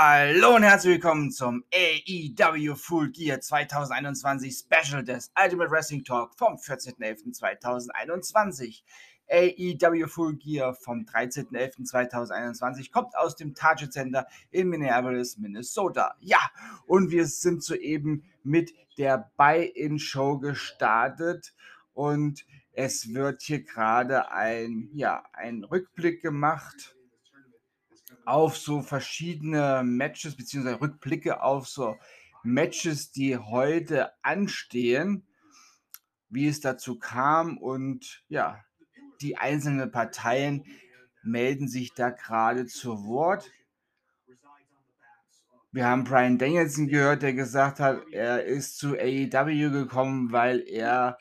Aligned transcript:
Hallo 0.00 0.54
und 0.54 0.62
herzlich 0.62 0.92
willkommen 0.92 1.32
zum 1.32 1.64
AEW 1.74 2.76
Full 2.76 3.10
Gear 3.10 3.40
2021 3.40 4.56
Special 4.56 5.02
des 5.02 5.32
Ultimate 5.36 5.72
Wrestling 5.72 6.04
Talk 6.04 6.38
vom 6.38 6.54
14.11.2021. 6.54 8.84
AEW 9.28 10.06
Full 10.06 10.36
Gear 10.36 10.74
vom 10.74 11.00
13.11.2021 11.00 12.92
kommt 12.92 13.16
aus 13.16 13.34
dem 13.34 13.56
Target 13.56 13.92
Center 13.92 14.28
in 14.52 14.68
Minneapolis, 14.68 15.36
Minnesota. 15.36 16.14
Ja, 16.20 16.48
und 16.86 17.10
wir 17.10 17.26
sind 17.26 17.64
soeben 17.64 18.22
mit 18.44 18.72
der 18.98 19.32
Buy-In-Show 19.36 20.38
gestartet 20.38 21.52
und 21.92 22.46
es 22.70 23.12
wird 23.12 23.42
hier 23.42 23.64
gerade 23.64 24.30
ein, 24.30 24.90
ja, 24.92 25.24
ein 25.32 25.64
Rückblick 25.64 26.22
gemacht 26.22 26.94
auf 28.28 28.58
so 28.58 28.82
verschiedene 28.82 29.82
Matches, 29.82 30.36
beziehungsweise 30.36 30.80
Rückblicke 30.80 31.42
auf 31.42 31.66
so 31.66 31.96
Matches, 32.42 33.10
die 33.10 33.36
heute 33.38 34.12
anstehen, 34.22 35.26
wie 36.28 36.46
es 36.46 36.60
dazu 36.60 36.98
kam 36.98 37.56
und 37.56 38.22
ja, 38.28 38.62
die 39.22 39.38
einzelnen 39.38 39.90
Parteien 39.90 40.64
melden 41.22 41.68
sich 41.68 41.94
da 41.94 42.10
gerade 42.10 42.66
zu 42.66 43.06
Wort. 43.06 43.50
Wir 45.72 45.86
haben 45.86 46.04
Brian 46.04 46.38
Danielson 46.38 46.88
gehört, 46.88 47.22
der 47.22 47.32
gesagt 47.32 47.80
hat, 47.80 48.02
er 48.12 48.44
ist 48.44 48.78
zu 48.78 48.94
AEW 48.94 49.70
gekommen, 49.70 50.32
weil 50.32 50.60
er 50.68 51.18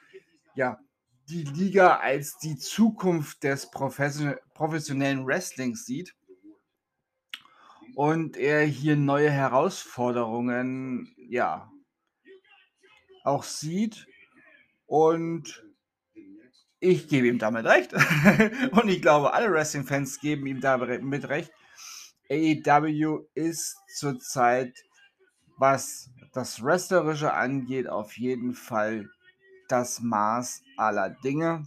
ja 0.56 0.78
die 1.30 1.44
Liga 1.44 1.98
als 1.98 2.38
die 2.38 2.58
Zukunft 2.58 3.44
des 3.44 3.70
professionellen 3.72 5.26
Wrestlings 5.26 5.86
sieht 5.86 6.17
und 7.98 8.38
er 8.38 8.64
hier 8.64 8.96
neue 8.96 9.32
Herausforderungen 9.32 11.16
ja 11.18 11.72
auch 13.24 13.42
sieht 13.42 14.06
und 14.86 15.66
ich 16.80 17.08
gebe 17.08 17.26
ihm 17.26 17.40
damit 17.40 17.66
recht. 17.66 17.94
und 18.74 18.88
ich 18.88 19.02
glaube, 19.02 19.34
alle 19.34 19.52
Wrestling-Fans 19.52 20.20
geben 20.20 20.46
ihm 20.46 20.62
damit 20.62 21.28
recht. 21.28 21.52
AEW 22.30 23.26
ist 23.34 23.78
zurzeit, 23.96 24.78
was 25.58 26.12
das 26.34 26.64
Wrestlerische 26.64 27.34
angeht, 27.34 27.90
auf 27.90 28.16
jeden 28.16 28.54
Fall 28.54 29.10
das 29.70 30.02
Maß 30.02 30.62
aller 30.78 31.10
Dinge. 31.24 31.64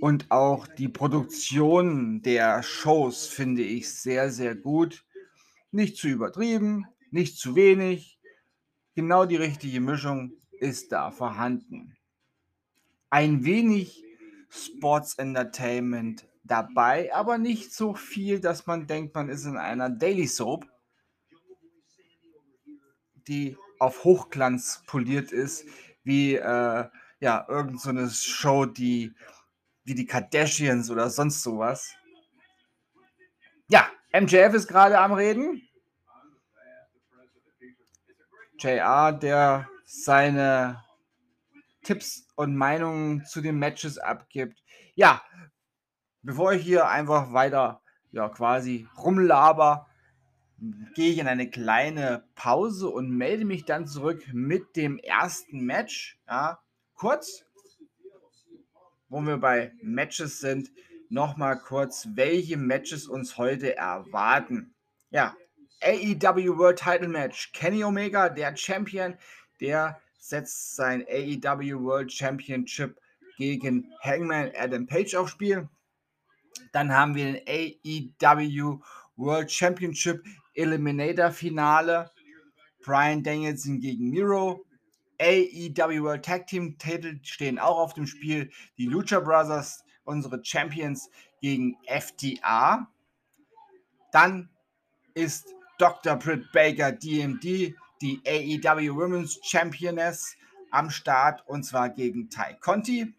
Und 0.00 0.30
auch 0.30 0.66
die 0.66 0.88
Produktion 0.88 2.22
der 2.22 2.62
Shows 2.62 3.26
finde 3.26 3.62
ich 3.62 3.92
sehr, 3.92 4.30
sehr 4.30 4.54
gut. 4.54 5.04
Nicht 5.70 5.96
zu 5.96 6.08
übertrieben, 6.08 6.86
nicht 7.10 7.38
zu 7.38 7.56
wenig. 7.56 8.20
Genau 8.94 9.24
die 9.24 9.36
richtige 9.36 9.80
Mischung 9.80 10.32
ist 10.58 10.92
da 10.92 11.10
vorhanden 11.10 11.96
ein 13.10 13.44
wenig 13.44 14.04
Sports 14.50 15.14
Entertainment 15.14 16.26
dabei, 16.44 17.12
aber 17.14 17.38
nicht 17.38 17.72
so 17.72 17.94
viel, 17.94 18.40
dass 18.40 18.66
man 18.66 18.86
denkt, 18.86 19.14
man 19.14 19.28
ist 19.28 19.44
in 19.44 19.56
einer 19.56 19.90
Daily 19.90 20.26
Soap, 20.26 20.66
die 23.26 23.56
auf 23.78 24.04
Hochglanz 24.04 24.82
poliert 24.86 25.32
ist, 25.32 25.64
wie 26.04 26.34
äh, 26.34 26.84
ja, 27.20 27.46
irgend 27.48 27.80
so 27.80 28.08
Show, 28.08 28.66
die 28.66 29.12
wie 29.86 29.94
die 29.94 30.04
Kardashians 30.04 30.90
oder 30.90 31.08
sonst 31.08 31.42
sowas. 31.42 31.94
Ja, 33.68 33.88
MJF 34.12 34.52
ist 34.54 34.68
gerade 34.68 34.98
am 34.98 35.12
Reden. 35.12 35.62
JR, 38.58 39.12
der 39.12 39.68
seine 39.84 40.82
Tipps 41.82 42.26
und 42.34 42.56
Meinungen 42.56 43.24
zu 43.24 43.40
den 43.40 43.58
Matches 43.58 43.96
abgibt. 43.98 44.60
Ja, 44.96 45.22
bevor 46.22 46.52
ich 46.52 46.62
hier 46.62 46.88
einfach 46.88 47.32
weiter, 47.32 47.80
ja, 48.10 48.28
quasi 48.28 48.88
rumlaber, 48.98 49.86
gehe 50.94 51.12
ich 51.12 51.18
in 51.18 51.28
eine 51.28 51.48
kleine 51.48 52.24
Pause 52.34 52.88
und 52.88 53.10
melde 53.10 53.44
mich 53.44 53.66
dann 53.66 53.86
zurück 53.86 54.24
mit 54.32 54.74
dem 54.74 54.98
ersten 54.98 55.64
Match. 55.64 56.18
Ja, 56.26 56.58
kurz, 56.94 57.45
wo 59.08 59.20
wir 59.20 59.36
bei 59.36 59.72
Matches 59.82 60.40
sind, 60.40 60.70
nochmal 61.08 61.58
kurz, 61.58 62.08
welche 62.14 62.56
Matches 62.56 63.06
uns 63.06 63.38
heute 63.38 63.76
erwarten. 63.76 64.74
Ja, 65.10 65.36
AEW 65.82 66.56
World 66.58 66.78
Title 66.78 67.08
Match. 67.08 67.52
Kenny 67.52 67.84
Omega, 67.84 68.28
der 68.28 68.56
Champion, 68.56 69.16
der 69.60 70.00
setzt 70.18 70.74
sein 70.74 71.04
AEW 71.08 71.82
World 71.82 72.12
Championship 72.12 72.98
gegen 73.36 73.92
Hangman 74.00 74.50
Adam 74.56 74.86
Page 74.86 75.14
aufs 75.14 75.32
Spiel. 75.32 75.68
Dann 76.72 76.92
haben 76.92 77.14
wir 77.14 77.32
den 77.32 77.42
AEW 77.46 78.80
World 79.16 79.50
Championship 79.50 80.24
Eliminator 80.54 81.30
Finale. 81.30 82.10
Brian 82.84 83.22
Danielson 83.22 83.80
gegen 83.80 84.10
Miro. 84.10 84.65
AEW 85.18 86.02
World 86.02 86.24
Tag 86.24 86.46
Team 86.46 86.78
Titel 86.78 87.18
stehen 87.22 87.58
auch 87.58 87.78
auf 87.78 87.94
dem 87.94 88.06
Spiel. 88.06 88.50
Die 88.78 88.86
Lucha 88.86 89.20
Brothers, 89.20 89.84
unsere 90.04 90.44
Champions, 90.44 91.10
gegen 91.40 91.76
FTA. 91.86 92.90
Dann 94.12 94.48
ist 95.14 95.54
Dr. 95.78 96.16
Britt 96.16 96.50
Baker 96.52 96.92
DMD 96.92 97.74
die 98.00 98.20
AEW 98.26 98.94
Women's 98.94 99.38
Championess 99.42 100.36
am 100.70 100.90
Start 100.90 101.46
und 101.46 101.64
zwar 101.64 101.88
gegen 101.90 102.28
Ty 102.28 102.56
Conti. 102.60 103.14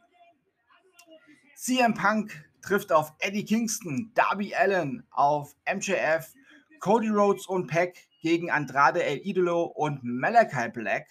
CM 1.55 1.93
Punk 1.93 2.45
trifft 2.61 2.91
auf 2.91 3.13
Eddie 3.19 3.45
Kingston, 3.45 4.11
Darby 4.13 4.53
Allen 4.53 5.03
auf 5.09 5.55
MJF, 5.65 6.33
Cody 6.79 7.09
Rhodes 7.09 7.47
und 7.47 7.67
Peck 7.67 8.07
gegen 8.21 8.51
Andrade 8.51 9.03
El 9.03 9.19
Idolo 9.25 9.63
und 9.63 10.03
Malachi 10.03 10.69
Black. 10.69 11.07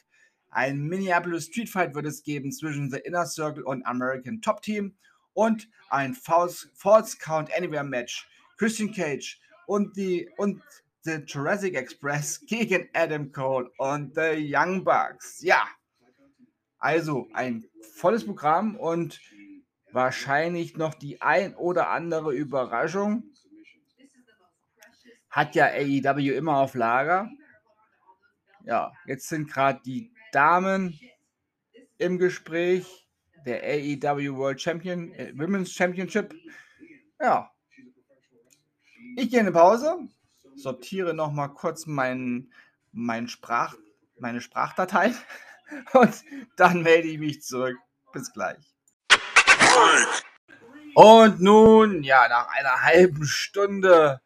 Ein 0.50 0.86
Minneapolis 0.86 1.46
Street 1.46 1.68
Fight 1.68 1.94
wird 1.94 2.06
es 2.06 2.22
geben 2.22 2.52
zwischen 2.52 2.90
The 2.90 2.98
Inner 2.98 3.26
Circle 3.26 3.64
und 3.64 3.84
American 3.84 4.40
Top 4.40 4.62
Team 4.62 4.96
und 5.34 5.68
ein 5.90 6.14
False, 6.14 6.68
False 6.74 7.18
Count 7.18 7.54
Anywhere 7.54 7.84
Match. 7.84 8.26
Christian 8.56 8.92
Cage 8.92 9.38
und 9.66 9.96
die 9.96 10.28
und 10.36 10.62
The 11.02 11.22
Jurassic 11.26 11.74
Express 11.74 12.40
gegen 12.46 12.88
Adam 12.94 13.30
Cole 13.32 13.70
und 13.78 14.14
The 14.14 14.34
Young 14.36 14.82
Bucks. 14.82 15.42
Ja, 15.42 15.62
also 16.78 17.28
ein 17.32 17.66
volles 17.94 18.24
Programm 18.24 18.76
und 18.76 19.20
wahrscheinlich 19.92 20.76
noch 20.76 20.94
die 20.94 21.20
ein 21.20 21.54
oder 21.54 21.90
andere 21.90 22.34
Überraschung. 22.34 23.24
Hat 25.30 25.54
ja 25.54 25.66
AEW 25.66 26.34
immer 26.34 26.58
auf 26.58 26.74
Lager. 26.74 27.30
Ja, 28.64 28.92
jetzt 29.06 29.28
sind 29.28 29.50
gerade 29.52 29.80
die 29.84 30.12
Damen 30.36 31.00
im 31.98 32.18
Gespräch. 32.18 33.08
Der 33.46 33.62
AEW 33.62 34.36
World 34.36 34.60
Champion, 34.60 35.12
äh, 35.12 35.32
Women's 35.36 35.72
Championship. 35.72 36.34
Ja. 37.20 37.50
Ich 39.16 39.30
gehe 39.30 39.40
in 39.40 39.46
eine 39.46 39.52
Pause 39.52 40.08
sortiere 40.56 41.14
noch 41.14 41.32
mal 41.32 41.48
kurz 41.48 41.86
mein, 41.86 42.50
mein 42.92 43.28
Sprach, 43.28 43.74
meine 44.18 44.40
Sprachdatei 44.40 45.14
und 45.92 46.24
dann 46.56 46.82
melde 46.82 47.08
ich 47.08 47.18
mich 47.18 47.42
zurück. 47.42 47.76
Bis 48.12 48.32
gleich. 48.32 48.74
Und 50.94 51.40
nun, 51.40 52.02
ja, 52.02 52.28
nach 52.28 52.48
einer 52.48 52.82
halben 52.82 53.26
Stunde 53.26 54.22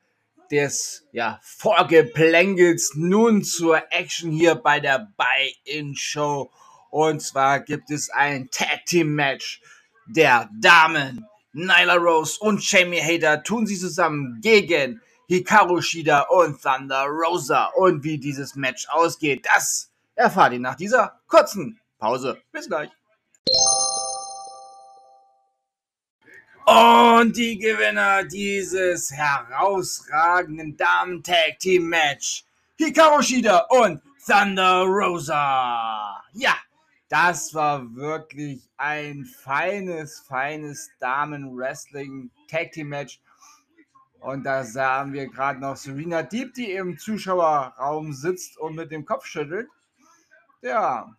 des 0.50 1.06
ja, 1.12 1.38
Vorgeplänkels 1.42 2.92
nun 2.94 3.44
zur 3.44 3.82
Action 3.90 4.30
hier 4.30 4.54
bei 4.54 4.80
der 4.80 5.08
Buy-In-Show. 5.16 6.50
Und 6.90 7.22
zwar 7.22 7.60
gibt 7.60 7.90
es 7.90 8.10
ein 8.10 8.50
Tag 8.50 8.84
Team 8.86 9.14
Match 9.14 9.60
der 10.06 10.50
Damen. 10.60 11.26
Nyla 11.52 11.94
Rose 11.94 12.38
und 12.40 12.68
Jamie 12.68 13.00
Hader 13.00 13.42
tun 13.42 13.66
sie 13.66 13.78
zusammen 13.78 14.38
gegen 14.40 15.00
Hikaru 15.28 15.80
Shida 15.80 16.22
und 16.22 16.60
Thunder 16.62 17.06
Rosa. 17.06 17.66
Und 17.76 18.04
wie 18.04 18.18
dieses 18.18 18.54
Match 18.54 18.88
ausgeht, 18.88 19.46
das 19.52 19.92
erfahrt 20.14 20.52
ihr 20.52 20.60
nach 20.60 20.76
dieser 20.76 21.20
kurzen 21.26 21.80
Pause. 21.98 22.38
Bis 22.52 22.68
gleich. 22.68 22.90
Und 26.70 27.36
die 27.36 27.58
Gewinner 27.58 28.22
dieses 28.22 29.10
herausragenden 29.10 30.76
Damen-Tag-Team-Match. 30.76 32.44
Hikaru 32.78 33.20
Shida 33.22 33.66
und 33.70 34.00
Thunder 34.24 34.84
Rosa. 34.84 36.22
Ja, 36.32 36.54
das 37.08 37.52
war 37.54 37.92
wirklich 37.96 38.70
ein 38.76 39.24
feines, 39.24 40.20
feines 40.20 40.88
Damen-Wrestling-Tag-Team-Match 41.00 43.20
Und 44.20 44.44
da 44.44 44.62
sahen 44.62 45.12
wir 45.12 45.26
gerade 45.26 45.58
noch 45.58 45.76
Serena 45.76 46.22
Deep, 46.22 46.54
die 46.54 46.70
im 46.70 46.98
Zuschauerraum 46.98 48.12
sitzt 48.12 48.56
und 48.58 48.76
mit 48.76 48.92
dem 48.92 49.04
Kopf 49.04 49.26
schüttelt. 49.26 49.66
Ja, 50.62 51.16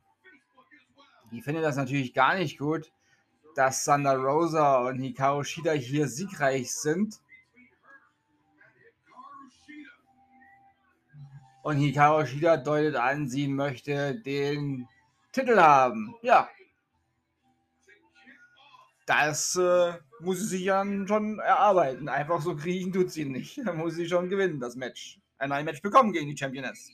die 1.29 1.41
findet 1.41 1.65
das 1.65 1.75
natürlich 1.75 2.13
gar 2.13 2.35
nicht 2.35 2.57
gut, 2.57 2.89
dass 3.55 3.85
Sander 3.85 4.15
Rosa 4.15 4.87
und 4.87 4.99
Hikaru 4.99 5.43
Shida 5.43 5.73
hier 5.73 6.07
siegreich 6.07 6.73
sind. 6.73 7.19
Und 11.63 11.77
Hikaru 11.77 12.25
Shida 12.25 12.57
deutet 12.57 12.95
an, 12.95 13.27
sie 13.27 13.47
möchte 13.47 14.15
den 14.15 14.87
Titel 15.31 15.57
haben. 15.57 16.15
Ja. 16.21 16.49
Das 19.05 19.55
äh, 19.55 19.93
muss 20.19 20.39
sie 20.39 20.45
sich 20.45 20.65
dann 20.65 21.07
schon 21.07 21.39
erarbeiten. 21.39 22.07
Einfach 22.07 22.41
so 22.41 22.55
kriegen 22.55 22.93
tut 22.93 23.11
sie 23.11 23.25
nicht. 23.25 23.59
Da 23.65 23.73
muss 23.73 23.95
sie 23.95 24.07
schon 24.07 24.29
gewinnen, 24.29 24.59
das 24.59 24.75
Match. 24.75 25.19
Ein 25.37 25.49
neues 25.49 25.65
Match 25.65 25.81
bekommen 25.81 26.13
gegen 26.13 26.29
die 26.29 26.37
Championess. 26.37 26.91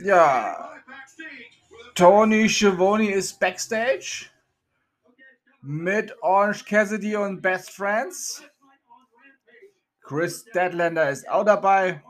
Ja, 0.00 0.82
Tony 1.94 2.48
Schiavone 2.48 3.12
ist 3.12 3.38
backstage 3.38 4.26
mit 5.62 6.14
Orange 6.22 6.64
Cassidy 6.64 7.16
und 7.16 7.40
Best 7.40 7.70
Friends. 7.70 8.42
Chris 10.02 10.44
Deadlander 10.44 11.10
ist 11.10 11.28
auch 11.28 11.44
dabei. 11.44 12.02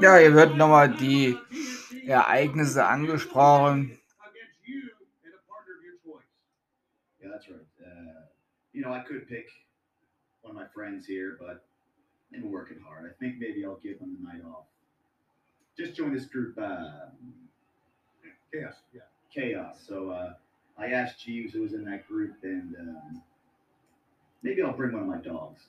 Ja, 0.00 0.16
hier 0.16 0.34
wird 0.34 0.56
nochmal 0.56 0.90
die 0.90 1.36
Ereignisse 2.06 2.84
angesprochen. 2.84 3.98
Know, 8.84 8.92
I 8.92 9.00
could 9.00 9.28
pick 9.28 9.48
one 10.42 10.50
of 10.50 10.56
my 10.56 10.66
friends 10.74 11.06
here, 11.06 11.36
but 11.40 11.64
they've 12.30 12.42
been 12.42 12.50
working 12.50 12.78
hard. 12.86 13.10
I 13.10 13.14
think 13.18 13.36
maybe 13.38 13.64
I'll 13.64 13.80
give 13.82 13.98
them 13.98 14.16
the 14.20 14.26
night 14.26 14.42
off. 14.44 14.64
Just 15.76 15.94
join 15.96 16.12
this 16.14 16.26
group, 16.26 16.56
uh, 16.58 17.06
Chaos. 18.52 18.74
Yeah. 18.92 19.00
Chaos. 19.34 19.82
So 19.86 20.10
uh, 20.10 20.34
I 20.78 20.86
asked 20.92 21.18
Jeeves 21.24 21.52
who 21.52 21.62
was 21.62 21.72
in 21.72 21.84
that 21.86 22.06
group, 22.06 22.34
and 22.44 22.74
um, 22.78 23.22
maybe 24.42 24.62
I'll 24.62 24.76
bring 24.76 24.92
one 24.92 25.02
of 25.02 25.08
my 25.08 25.18
dogs. 25.18 25.62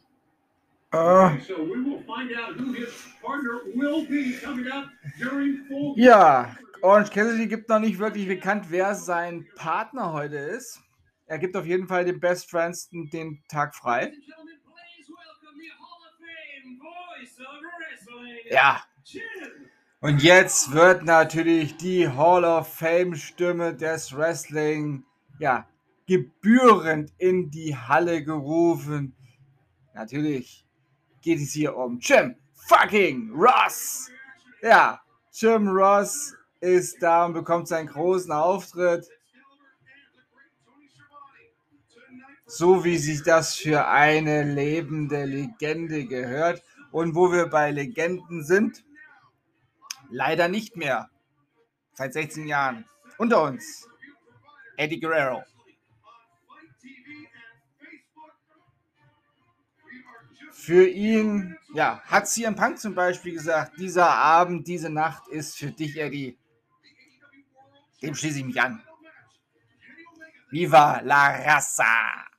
Äh, 0.93 1.39
So 1.47 1.63
we 1.63 1.81
will 1.81 2.03
find 2.03 2.31
out 2.37 2.55
who 2.55 2.73
his 2.73 2.93
partner 3.23 3.61
will 3.73 4.05
be 4.05 4.33
coming 4.33 4.67
up 4.71 4.85
during 5.19 5.65
full. 5.67 5.95
ja, 5.97 6.55
Orange 6.83 7.09
Cassidy 7.09 7.47
gibt 7.47 7.69
noch 7.69 7.79
nicht 7.79 7.97
wirklich 7.97 8.27
bekannt, 8.27 8.69
wer 8.69 8.93
sein 8.93 9.47
Partner 9.55 10.13
heute 10.13 10.37
ist. 10.37 10.79
Er 11.27 11.39
gibt 11.39 11.55
auf 11.55 11.65
jeden 11.65 11.87
Fall 11.87 12.05
den 12.05 12.19
Best 12.19 12.49
Friends 12.49 12.89
den 12.89 13.43
Tag 13.47 13.75
frei. 13.75 14.13
Ja, 18.49 18.81
und 20.05 20.21
jetzt 20.21 20.71
wird 20.71 21.03
natürlich 21.03 21.77
die 21.77 22.07
Hall 22.07 22.45
of 22.45 22.71
Fame 22.71 23.15
Stimme 23.15 23.73
des 23.73 24.15
Wrestling, 24.15 25.03
ja, 25.39 25.67
gebührend 26.05 27.11
in 27.17 27.49
die 27.49 27.75
Halle 27.75 28.23
gerufen. 28.23 29.15
Natürlich 29.95 30.63
geht 31.21 31.39
es 31.39 31.53
hier 31.53 31.75
um 31.75 31.97
Jim 31.97 32.35
fucking 32.53 33.31
Ross. 33.33 34.11
Ja, 34.61 35.01
Jim 35.31 35.69
Ross 35.69 36.35
ist 36.59 37.01
da 37.01 37.25
und 37.25 37.33
bekommt 37.33 37.67
seinen 37.67 37.87
großen 37.87 38.31
Auftritt. 38.31 39.09
So 42.45 42.83
wie 42.83 42.97
sich 42.97 43.23
das 43.23 43.55
für 43.55 43.87
eine 43.87 44.43
lebende 44.43 45.25
Legende 45.25 46.05
gehört. 46.05 46.63
Und 46.91 47.15
wo 47.15 47.31
wir 47.31 47.47
bei 47.47 47.71
Legenden 47.71 48.43
sind, 48.43 48.85
leider 50.09 50.47
nicht 50.47 50.77
mehr. 50.77 51.09
Seit 51.93 52.13
16 52.13 52.47
Jahren. 52.47 52.85
Unter 53.17 53.43
uns. 53.43 53.87
Eddie 54.77 54.99
Guerrero. 54.99 55.43
Für 60.51 60.87
ihn, 60.87 61.57
ja, 61.73 62.01
hat 62.05 62.27
CM 62.27 62.55
Punk 62.55 62.79
zum 62.79 62.95
Beispiel 62.95 63.33
gesagt, 63.33 63.77
dieser 63.77 64.09
Abend, 64.09 64.67
diese 64.67 64.89
Nacht 64.89 65.27
ist 65.27 65.57
für 65.57 65.71
dich, 65.71 65.97
Eddie. 65.97 66.39
Dem 68.01 68.15
schließe 68.15 68.39
ich 68.39 68.45
mich 68.45 68.59
an. 68.59 68.81
Viva 70.49 71.01
la 71.01 71.35
Raza! 71.35 72.34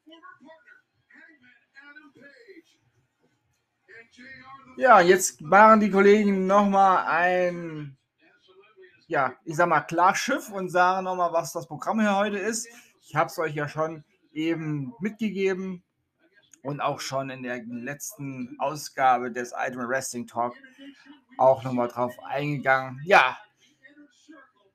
Ja, 4.77 5.01
jetzt 5.01 5.41
machen 5.41 5.81
die 5.81 5.91
Kollegen 5.91 6.47
nochmal 6.47 7.07
ein, 7.07 7.97
ja, 9.07 9.35
ich 9.45 9.57
sag 9.57 9.69
mal, 9.69 9.81
Klarschiff 9.81 10.51
und 10.51 10.69
sagen 10.69 11.05
nochmal, 11.05 11.33
was 11.33 11.55
das 11.55 11.67
Programm 11.67 12.01
hier 12.01 12.15
heute 12.15 12.37
ist. 12.37 12.69
Ich 13.01 13.17
habe 13.17 13.29
es 13.29 13.39
euch 13.39 13.55
ja 13.55 13.69
schon 13.69 14.05
eben 14.33 14.93
mitgegeben 15.01 15.83
und 16.63 16.83
auch 16.83 17.01
schon 17.01 17.31
in 17.31 17.43
der 17.43 17.63
letzten 17.65 18.55
Ausgabe 18.59 19.33
des 19.33 19.55
Ultimate 19.55 19.89
Wrestling 19.89 20.27
Talk 20.27 20.55
auch 21.39 21.63
nochmal 21.63 21.89
drauf 21.89 22.15
eingegangen. 22.23 23.01
Ja, 23.05 23.39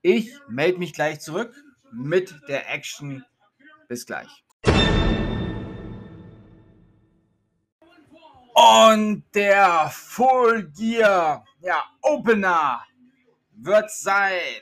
ich 0.02 0.34
melde 0.48 0.80
mich 0.80 0.94
gleich 0.94 1.20
zurück 1.20 1.54
mit 1.92 2.34
der 2.48 2.74
Action. 2.74 3.24
Bis 3.88 4.08
gleich. 4.08 4.44
Und 8.62 9.24
der 9.34 9.90
Full 9.92 10.72
Gear 10.78 11.44
ja, 11.62 11.84
Opener 12.04 12.86
wird 13.54 13.90
sein 13.90 14.62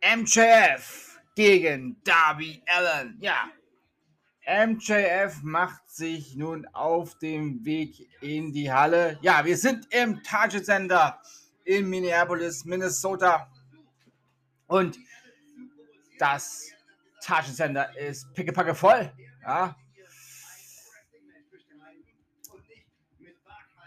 MJF 0.00 1.20
gegen 1.36 2.00
Darby 2.04 2.62
Allen. 2.66 3.18
Ja, 3.20 3.50
MJF 4.46 5.42
macht 5.42 5.90
sich 5.90 6.36
nun 6.36 6.66
auf 6.72 7.18
dem 7.18 7.66
Weg 7.66 8.08
in 8.22 8.50
die 8.50 8.72
Halle. 8.72 9.18
Ja, 9.20 9.44
wir 9.44 9.58
sind 9.58 9.92
im 9.92 10.22
Target 10.22 10.64
Center 10.64 11.20
in 11.66 11.90
Minneapolis, 11.90 12.64
Minnesota. 12.64 13.46
Und 14.68 14.98
das 16.18 16.70
Target 17.20 17.56
Center 17.56 17.94
ist 17.98 18.32
pickepacke 18.32 18.74
voll. 18.74 19.12
Ja, 19.42 19.76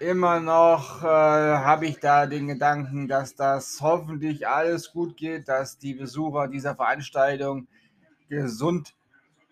immer 0.02 0.40
noch 0.40 1.04
äh, 1.04 1.06
habe 1.06 1.86
ich 1.86 2.00
da 2.00 2.26
den 2.26 2.48
Gedanken, 2.48 3.08
dass 3.08 3.36
das 3.36 3.80
hoffentlich 3.82 4.48
alles 4.48 4.92
gut 4.92 5.16
geht, 5.16 5.48
dass 5.48 5.78
die 5.78 5.94
Besucher 5.94 6.48
dieser 6.48 6.76
Veranstaltung 6.76 7.68
gesund 8.28 8.96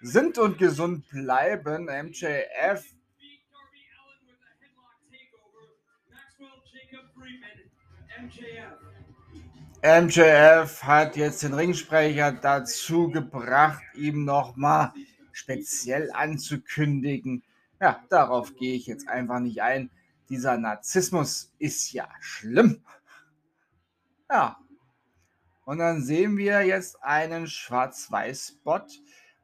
sind 0.01 0.37
und 0.39 0.57
gesund 0.57 1.07
bleiben. 1.09 1.85
MJF. 1.85 2.83
MJF 9.81 10.83
hat 10.83 11.15
jetzt 11.15 11.43
den 11.43 11.53
Ringsprecher 11.53 12.33
dazu 12.33 13.09
gebracht, 13.09 13.81
ihm 13.93 14.25
nochmal 14.25 14.91
speziell 15.31 16.11
anzukündigen. 16.11 17.43
Ja, 17.79 18.03
darauf 18.09 18.55
gehe 18.55 18.75
ich 18.75 18.87
jetzt 18.87 19.07
einfach 19.07 19.39
nicht 19.39 19.61
ein. 19.61 19.89
Dieser 20.29 20.57
Narzissmus 20.57 21.53
ist 21.57 21.91
ja 21.91 22.07
schlimm. 22.21 22.83
Ja. 24.29 24.57
Und 25.65 25.79
dann 25.79 26.03
sehen 26.03 26.37
wir 26.37 26.63
jetzt 26.63 27.03
einen 27.03 27.47
Schwarz-Weiß-Spot, 27.47 28.85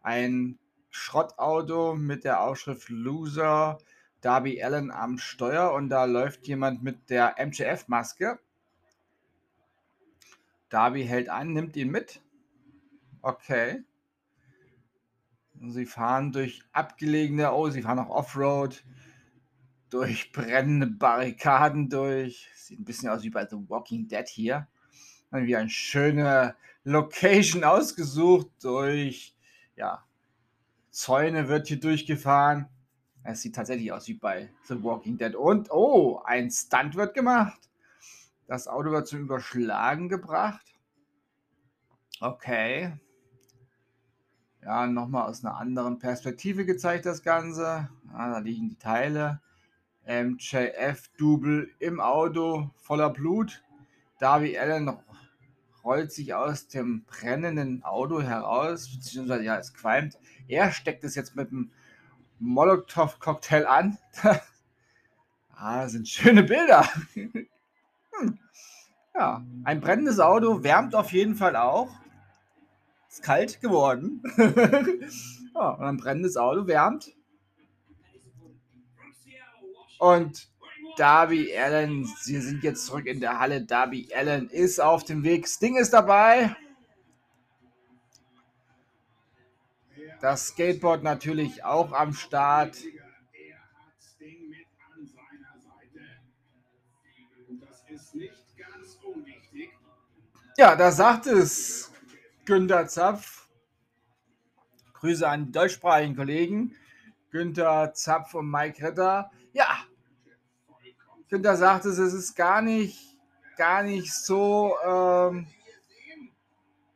ein 0.02 0.58
Schrottauto 0.90 1.96
mit 1.96 2.24
der 2.24 2.42
Aufschrift 2.42 2.90
Loser, 2.90 3.78
Darby 4.22 4.64
Allen 4.64 4.92
am 4.92 5.18
Steuer 5.18 5.74
und 5.74 5.90
da 5.90 6.06
läuft 6.06 6.48
jemand 6.48 6.82
mit 6.82 7.10
der 7.10 7.36
MJF-Maske. 7.38 8.40
Darby 10.70 11.06
hält 11.06 11.30
an, 11.30 11.54
nimmt 11.54 11.76
ihn 11.76 11.92
mit. 11.92 12.22
Okay. 13.22 13.84
Und 15.60 15.72
sie 15.72 15.86
fahren 15.86 16.32
durch 16.32 16.62
abgelegene, 16.72 17.54
oh, 17.54 17.70
sie 17.70 17.82
fahren 17.82 18.00
auch 18.00 18.10
Offroad, 18.10 18.84
durch 19.96 20.34
brennende 20.34 20.88
Barrikaden 20.88 21.88
durch. 21.90 22.50
Sieht 22.54 22.82
ein 22.82 22.84
bisschen 22.84 23.08
aus 23.08 23.24
wie 23.24 23.30
bei 23.30 23.48
The 23.48 23.56
Walking 23.70 24.10
Dead 24.10 24.28
hier. 24.28 24.68
Dann 25.32 25.46
wie 25.46 25.56
eine 25.56 25.70
schöne 25.70 26.56
Location 26.84 27.64
ausgesucht. 27.64 28.48
Durch, 28.62 29.34
ja, 29.78 30.04
Zäune 30.92 31.48
wird 31.48 31.68
hier 31.68 31.80
durchgefahren. 31.80 32.68
Es 33.24 33.42
sieht 33.42 33.56
tatsächlich 33.56 33.94
aus 33.94 34.08
wie 34.10 34.16
bei 34.16 34.50
The 34.68 34.84
Walking 34.84 35.18
Dead. 35.18 35.34
Und, 35.34 35.72
oh, 35.72 36.22
ein 36.26 36.52
Stunt 36.52 36.96
wird 36.96 37.14
gemacht. 37.14 37.70
Das 38.48 38.68
Auto 38.68 38.92
wird 38.92 39.08
zum 39.08 39.22
Überschlagen 39.22 40.10
gebracht. 40.10 40.74
Okay. 42.20 43.00
Ja, 44.62 44.88
nochmal 44.88 45.30
aus 45.30 45.46
einer 45.46 45.56
anderen 45.56 46.00
Perspektive 46.00 46.66
gezeigt, 46.66 47.06
das 47.06 47.24
Ganze. 47.24 47.90
Ja, 48.12 48.30
da 48.30 48.40
liegen 48.40 48.68
die 48.68 48.78
Teile. 48.78 49.42
MJF-Double 50.08 51.70
im 51.80 52.00
Auto 52.00 52.70
voller 52.76 53.10
Blut. 53.10 53.64
Darby 54.20 54.58
Allen 54.58 54.98
rollt 55.84 56.12
sich 56.12 56.34
aus 56.34 56.68
dem 56.68 57.04
brennenden 57.06 57.84
Auto 57.84 58.22
heraus, 58.22 58.90
beziehungsweise 58.90 59.44
ja, 59.44 59.58
es 59.58 59.74
qualmt. 59.74 60.18
Er 60.48 60.72
steckt 60.72 61.04
es 61.04 61.16
jetzt 61.16 61.36
mit 61.36 61.52
dem 61.52 61.72
Molotow-Cocktail 62.40 63.66
an. 63.66 63.98
ah, 65.56 65.88
sind 65.88 66.08
schöne 66.08 66.44
Bilder. 66.44 66.88
hm. 67.14 68.40
Ja, 69.14 69.46
ein 69.64 69.80
brennendes 69.80 70.20
Auto 70.20 70.64
wärmt 70.64 70.94
auf 70.94 71.14
jeden 71.14 71.36
Fall 71.36 71.56
auch. 71.56 71.90
Ist 73.08 73.24
kalt 73.24 73.62
geworden. 73.62 74.22
ja, 75.56 75.70
und 75.70 75.86
ein 75.86 75.98
brennendes 75.98 76.36
Auto 76.36 76.68
wärmt. 76.68 77.16
Und 80.00 80.50
Darby 80.98 81.56
Allen, 81.58 82.06
sie 82.22 82.40
sind 82.40 82.64
jetzt 82.64 82.86
zurück 82.86 83.06
in 83.06 83.20
der 83.20 83.40
Halle. 83.40 83.62
Darby 83.64 84.10
Allen 84.14 84.50
ist 84.50 84.80
auf 84.80 85.04
dem 85.04 85.24
Weg. 85.24 85.48
Sting 85.48 85.78
ist 85.78 85.92
dabei. 85.92 86.56
Das 90.22 90.48
Skateboard 90.48 91.04
natürlich 91.04 91.64
auch 91.64 91.92
am 91.92 92.14
Start. 92.14 92.78
Ja, 100.58 100.76
da 100.78 100.92
sagt 100.92 101.28
es 101.28 101.92
Günter 102.46 102.88
Zapf. 102.88 103.50
Grüße 104.94 105.28
an 105.28 105.48
die 105.48 105.52
deutschsprachigen 105.52 106.16
Kollegen. 106.16 106.76
Günther 107.30 107.94
Zapf 107.94 108.34
und 108.34 108.50
Mike 108.50 108.82
Ritter. 108.82 109.30
Ja, 109.56 109.86
Günther 111.30 111.56
sagt 111.56 111.86
es, 111.86 111.98
es 111.98 112.14
ist 112.14 112.36
gar 112.36 112.62
nicht, 112.62 113.18
gar 113.56 113.84
nicht 113.84 114.14
so 114.14 114.76
ähm, 114.86 115.48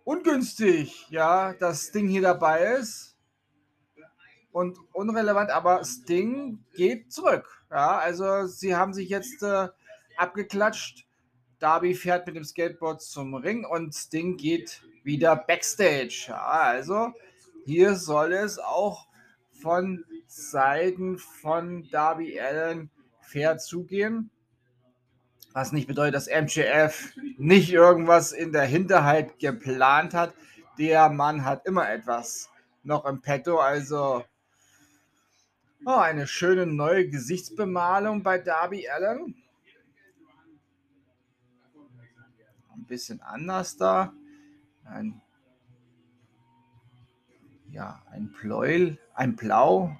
ungünstig, 0.03 1.07
ja, 1.09 1.53
dass 1.53 1.87
Sting 1.87 2.09
hier 2.09 2.21
dabei 2.21 2.75
ist. 2.75 3.17
Und 4.51 4.77
unrelevant, 4.91 5.51
aber 5.51 5.85
Sting 5.85 6.65
geht 6.73 7.13
zurück. 7.13 7.63
Ja, 7.71 7.97
also 7.99 8.45
sie 8.47 8.75
haben 8.75 8.93
sich 8.93 9.07
jetzt 9.07 9.41
äh, 9.41 9.69
abgeklatscht. 10.17 11.07
Darby 11.59 11.95
fährt 11.95 12.27
mit 12.27 12.35
dem 12.35 12.43
Skateboard 12.43 13.01
zum 13.01 13.35
Ring 13.35 13.63
und 13.63 13.95
Sting 13.95 14.35
geht 14.35 14.83
wieder 15.05 15.37
backstage. 15.37 16.25
Ja, 16.27 16.45
also 16.45 17.13
hier 17.63 17.95
soll 17.95 18.33
es 18.33 18.59
auch 18.59 19.07
von 19.61 20.03
Seiten 20.29 21.17
von 21.17 21.89
Darby 21.89 22.39
Allen 22.39 22.91
fair 23.19 23.57
zugehen. 23.57 24.29
Was 25.53 25.71
nicht 25.71 25.88
bedeutet, 25.88 26.13
dass 26.13 26.27
MJF 26.27 27.15
nicht 27.38 27.71
irgendwas 27.74 28.31
in 28.31 28.51
der 28.51 28.65
Hinterhalt 28.65 29.39
geplant 29.39 30.13
hat. 30.13 30.36
Der 30.77 31.09
Mann 31.09 31.43
hat 31.45 31.65
immer 31.65 31.89
etwas 31.89 32.48
noch 32.83 33.05
im 33.05 33.21
Petto. 33.21 33.57
Also 33.57 34.24
oh, 35.83 35.95
eine 35.95 36.27
schöne 36.27 36.67
neue 36.67 37.09
Gesichtsbemalung 37.09 38.21
bei 38.21 38.38
Darby 38.38 38.88
Allen. 38.88 39.36
Ein 42.75 42.86
bisschen 42.86 43.19
anders 43.21 43.77
da. 43.77 44.13
Ein, 44.86 45.19
ja, 47.71 48.03
ein 48.12 48.31
Pleuel, 48.31 49.00
ein 49.15 49.36
Blau, 49.36 49.98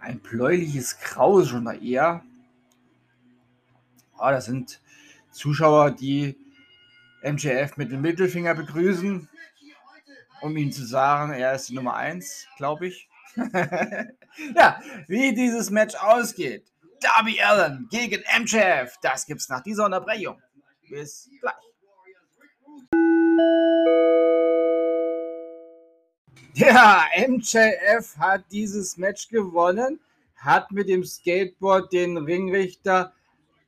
ein 0.00 0.20
bläuliches 0.20 0.98
Grau 1.00 1.44
schon 1.44 1.66
eher. 1.82 2.22
Oh, 4.18 4.30
das 4.30 4.46
sind 4.46 4.80
Zuschauer, 5.30 5.92
die 5.92 6.36
MJF 7.22 7.76
mit 7.76 7.92
dem 7.92 8.00
Mittelfinger 8.00 8.54
begrüßen, 8.54 9.28
um 10.40 10.56
ihm 10.56 10.72
zu 10.72 10.84
sagen, 10.84 11.32
er 11.32 11.54
ist 11.54 11.68
die 11.68 11.74
Nummer 11.74 11.94
1, 11.94 12.46
glaube 12.56 12.88
ich. 12.88 13.08
ja, 14.56 14.80
wie 15.06 15.34
dieses 15.34 15.70
Match 15.70 15.94
ausgeht. 15.96 16.64
Darby 17.00 17.40
Allen 17.40 17.88
gegen 17.90 18.22
MJF, 18.40 18.96
das 19.02 19.26
gibt's 19.26 19.48
nach 19.48 19.62
dieser 19.62 19.84
Unterbrechung. 19.84 20.42
Bis 20.88 21.30
gleich. 21.40 21.54
Ja, 26.58 27.04
MJF 27.16 28.16
hat 28.18 28.42
dieses 28.50 28.96
Match 28.96 29.28
gewonnen, 29.28 30.00
hat 30.34 30.72
mit 30.72 30.88
dem 30.88 31.04
Skateboard 31.04 31.92
den 31.92 32.16
Ringrichter 32.18 33.12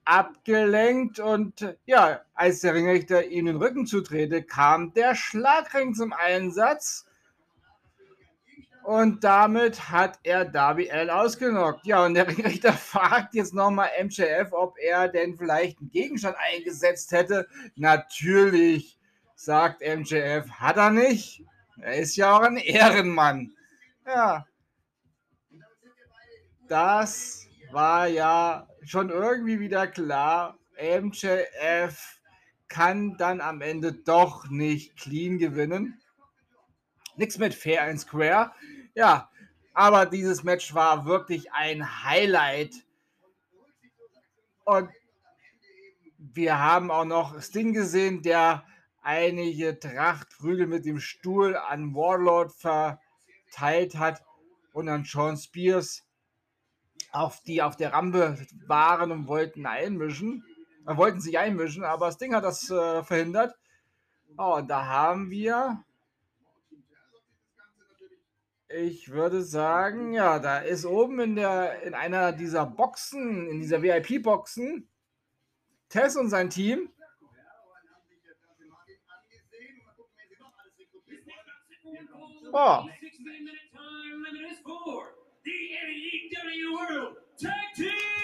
abgelenkt 0.04 1.20
und 1.20 1.76
ja, 1.86 2.20
als 2.34 2.62
der 2.62 2.74
Ringrichter 2.74 3.24
ihm 3.28 3.46
den 3.46 3.58
Rücken 3.58 3.86
zutrete, 3.86 4.42
kam 4.42 4.92
der 4.92 5.14
Schlagring 5.14 5.94
zum 5.94 6.12
Einsatz 6.12 7.06
und 8.82 9.22
damit 9.22 9.88
hat 9.88 10.18
er 10.24 10.44
Darby 10.44 10.90
Allen 10.90 11.10
ausgenockt. 11.10 11.86
Ja, 11.86 12.04
und 12.04 12.14
der 12.14 12.26
Ringrichter 12.26 12.72
fragt 12.92 13.34
jetzt 13.34 13.54
nochmal 13.54 13.90
MJF, 14.02 14.48
ob 14.50 14.76
er 14.80 15.06
denn 15.06 15.36
vielleicht 15.36 15.78
einen 15.78 15.92
Gegenstand 15.92 16.36
eingesetzt 16.52 17.12
hätte. 17.12 17.46
Natürlich, 17.76 18.98
sagt 19.36 19.80
MJF, 19.80 20.50
hat 20.50 20.76
er 20.76 20.90
nicht. 20.90 21.44
Er 21.82 21.96
ist 21.96 22.16
ja 22.16 22.36
auch 22.36 22.42
ein 22.42 22.56
Ehrenmann. 22.56 23.52
Ja. 24.06 24.46
Das 26.68 27.46
war 27.72 28.06
ja 28.06 28.68
schon 28.84 29.10
irgendwie 29.10 29.60
wieder 29.60 29.86
klar. 29.86 30.58
MJF 30.78 32.20
kann 32.68 33.16
dann 33.16 33.40
am 33.40 33.60
Ende 33.60 33.92
doch 33.92 34.48
nicht 34.48 34.96
clean 34.96 35.38
gewinnen. 35.38 36.00
Nichts 37.16 37.38
mit 37.38 37.54
Fair 37.54 37.82
and 37.82 38.00
Square. 38.00 38.52
Ja, 38.94 39.30
aber 39.74 40.06
dieses 40.06 40.42
Match 40.42 40.74
war 40.74 41.04
wirklich 41.04 41.52
ein 41.52 42.04
Highlight. 42.04 42.74
Und 44.64 44.90
wir 46.18 46.58
haben 46.58 46.90
auch 46.90 47.04
noch 47.04 47.40
Sting 47.42 47.72
gesehen, 47.72 48.22
der 48.22 48.64
einige 49.02 49.78
Trachtprügel 49.78 50.66
mit 50.66 50.84
dem 50.84 51.00
Stuhl 51.00 51.56
an 51.56 51.94
Warlord 51.94 52.52
verteilt 52.52 53.96
hat 53.96 54.22
und 54.72 54.88
an 54.88 55.04
Sean 55.04 55.36
Spears, 55.36 56.04
auf 57.12 57.42
die 57.42 57.62
auf 57.62 57.76
der 57.76 57.92
Rampe 57.92 58.38
waren 58.66 59.10
und 59.10 59.26
wollten 59.26 59.66
einmischen, 59.66 60.44
äh, 60.86 60.96
wollten 60.96 61.20
sich 61.20 61.38
einmischen, 61.38 61.84
aber 61.84 62.06
das 62.06 62.18
Ding 62.18 62.34
hat 62.34 62.44
das 62.44 62.70
äh, 62.70 63.02
verhindert. 63.02 63.56
Oh, 64.38 64.56
und 64.56 64.68
da 64.68 64.86
haben 64.86 65.30
wir, 65.30 65.84
ich 68.68 69.10
würde 69.10 69.42
sagen, 69.42 70.12
ja, 70.12 70.38
da 70.38 70.58
ist 70.58 70.86
oben 70.86 71.18
in 71.20 71.34
der 71.34 71.82
in 71.82 71.94
einer 71.94 72.32
dieser 72.32 72.64
Boxen, 72.64 73.48
in 73.48 73.60
dieser 73.60 73.82
VIP-Boxen, 73.82 74.88
Tess 75.88 76.16
und 76.16 76.30
sein 76.30 76.50
Team. 76.50 76.90
Oh. 82.52 82.84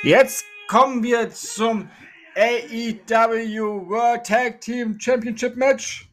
Jetzt 0.02 0.45
kommen 0.68 1.02
wir 1.02 1.30
zum 1.30 1.88
AEW 2.37 3.88
World 3.88 4.26
Tag 4.26 4.61
Team 4.61 4.99
Championship 5.00 5.56
Match. 5.56 6.09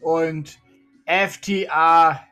Und 0.00 0.58
FTA, 1.06 2.26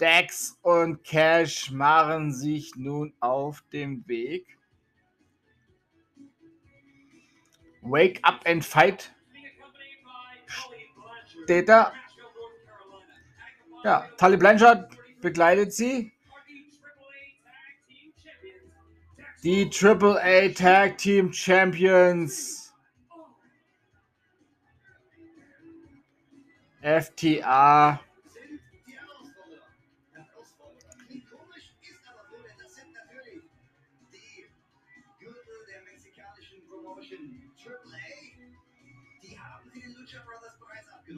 Dex 0.00 0.58
und 0.62 1.04
Cash 1.04 1.70
machen 1.70 2.32
sich 2.32 2.74
nun 2.76 3.14
auf 3.20 3.62
dem 3.72 4.06
Weg. 4.08 4.55
Wake 7.90 8.20
Up 8.22 8.40
and 8.44 8.64
Fight 8.64 9.12
steht 11.46 11.68
da. 11.68 11.92
Ja, 13.84 14.08
Tali 14.16 14.36
Blanchard 14.36 14.90
begleitet 15.20 15.72
sie. 15.72 16.12
Die 19.44 19.70
AAA 19.70 20.48
Tag 20.54 20.98
Team 20.98 21.32
Champions. 21.32 22.74
FTA. 26.82 28.00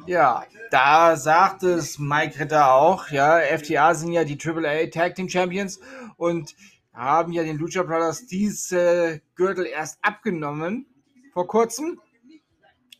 Ja, 0.06 0.46
da 0.70 1.16
sagt 1.16 1.62
es 1.62 1.98
Mike 1.98 2.40
Ritter 2.40 2.72
auch. 2.72 3.10
Ja, 3.10 3.40
FTA 3.40 3.94
sind 3.94 4.12
ja 4.12 4.24
die 4.24 4.38
AAA 4.42 4.86
Tag 4.86 5.14
Team 5.14 5.28
Champions 5.28 5.80
und 6.16 6.54
haben 6.92 7.32
ja 7.32 7.42
den 7.42 7.58
Lucha 7.58 7.82
Brothers 7.82 8.26
diese 8.26 9.20
Gürtel 9.34 9.66
erst 9.66 9.98
abgenommen 10.02 10.86
vor 11.32 11.46
kurzem. 11.46 12.00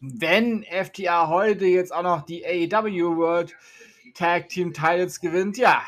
Wenn 0.01 0.65
FTA 0.65 1.29
heute 1.29 1.67
jetzt 1.67 1.93
auch 1.93 2.03
noch 2.03 2.23
die 2.23 2.45
AEW 2.45 3.17
World 3.17 3.57
Tag 4.15 4.49
Team 4.49 4.73
Titles 4.73 5.21
gewinnt, 5.21 5.57
ja, 5.57 5.83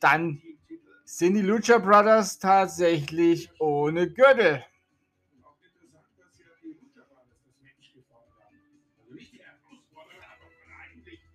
dann 0.00 0.42
sind 1.04 1.34
die 1.34 1.42
Lucha 1.42 1.78
Brothers 1.78 2.38
tatsächlich 2.38 3.50
ohne 3.60 4.08
Gürtel. 4.08 4.64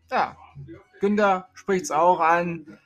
Ja, 0.09 0.37
Günther 1.01 1.49
spricht 1.53 1.85
es 1.85 1.91
auch 1.91 2.21
an. 2.21 2.77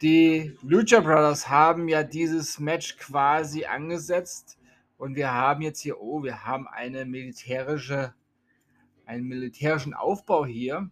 Die 0.00 0.56
Lucha 0.62 1.00
Brothers 1.00 1.48
haben 1.48 1.88
ja 1.88 2.04
dieses 2.04 2.60
Match 2.60 2.98
quasi 2.98 3.64
angesetzt 3.64 4.56
und 4.96 5.16
wir 5.16 5.32
haben 5.32 5.62
jetzt 5.62 5.80
hier, 5.80 6.00
oh, 6.00 6.22
wir 6.22 6.44
haben 6.44 6.68
eine 6.68 7.04
militärische, 7.04 8.14
einen 9.06 9.26
militärischen 9.26 9.94
Aufbau 9.94 10.46
hier. 10.46 10.90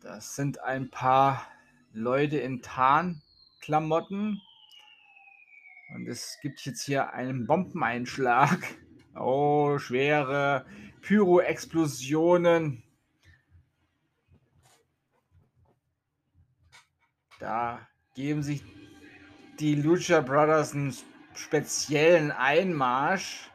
Das 0.00 0.34
sind 0.34 0.60
ein 0.60 0.90
paar 0.90 1.46
Leute 1.92 2.38
in 2.38 2.60
Tarnklamotten 2.62 4.40
und 5.94 6.08
es 6.08 6.38
gibt 6.42 6.60
jetzt 6.62 6.82
hier 6.82 7.12
einen 7.12 7.46
Bombeneinschlag. 7.46 8.58
Oh, 9.14 9.78
schwere 9.78 10.64
Pyro-Explosionen. 11.00 12.82
Da 17.38 17.86
geben 18.14 18.42
sich 18.42 18.62
die 19.58 19.74
Lucha 19.74 20.20
Brothers 20.20 20.74
einen 20.74 20.94
speziellen 21.34 22.30
Einmarsch. 22.30 23.50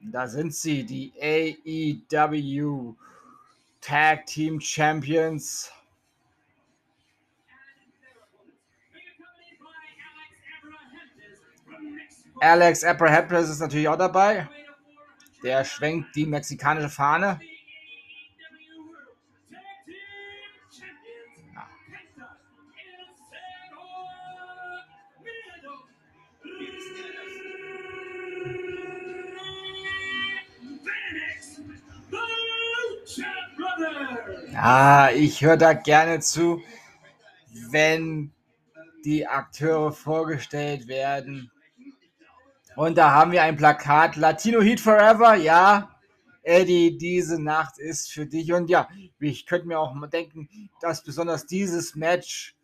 Da 0.00 0.28
sind 0.28 0.54
sie, 0.54 0.84
die 0.84 1.12
AEW 1.20 2.94
Tag 3.80 4.26
Team 4.26 4.60
Champions. 4.60 5.70
Alex 12.40 12.84
Abraham 12.84 13.30
ist 13.32 13.60
natürlich 13.60 13.88
auch 13.88 13.98
dabei. 13.98 14.48
Der 15.42 15.64
schwenkt 15.64 16.14
die 16.14 16.26
mexikanische 16.26 16.88
Fahne. 16.88 17.40
Ja, 34.52 35.10
ich 35.10 35.40
höre 35.40 35.56
da 35.56 35.72
gerne 35.72 36.18
zu, 36.18 36.60
wenn 37.70 38.32
die 39.04 39.26
Akteure 39.26 39.92
vorgestellt 39.92 40.88
werden. 40.88 41.50
Und 42.78 42.96
da 42.96 43.10
haben 43.10 43.32
wir 43.32 43.42
ein 43.42 43.56
Plakat, 43.56 44.14
Latino 44.14 44.62
Heat 44.62 44.78
Forever, 44.78 45.34
ja. 45.34 45.98
Eddie, 46.44 46.96
diese 46.96 47.42
Nacht 47.42 47.76
ist 47.80 48.12
für 48.12 48.24
dich. 48.24 48.52
Und 48.52 48.70
ja, 48.70 48.88
ich 49.18 49.46
könnte 49.46 49.66
mir 49.66 49.80
auch 49.80 49.92
mal 49.94 50.06
denken, 50.06 50.48
dass 50.80 51.02
besonders 51.02 51.44
dieses 51.44 51.96
Match 51.96 52.56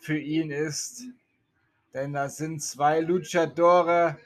für 0.00 0.18
ihn 0.18 0.50
ist. 0.50 1.04
Denn 1.94 2.14
da 2.14 2.28
sind 2.28 2.64
zwei 2.64 2.98
Luchadore, 2.98 4.18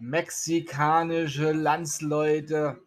mexikanische 0.00 1.52
Landsleute. 1.52 2.80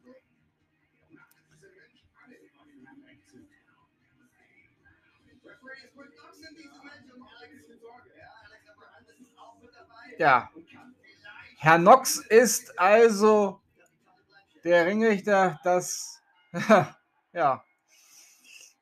Ja, 10.22 10.52
Herr 11.58 11.80
Knox 11.80 12.18
ist 12.18 12.78
also 12.78 13.60
der 14.64 14.86
Ringrichter, 14.86 15.60
das 15.64 16.22
ja 17.34 17.64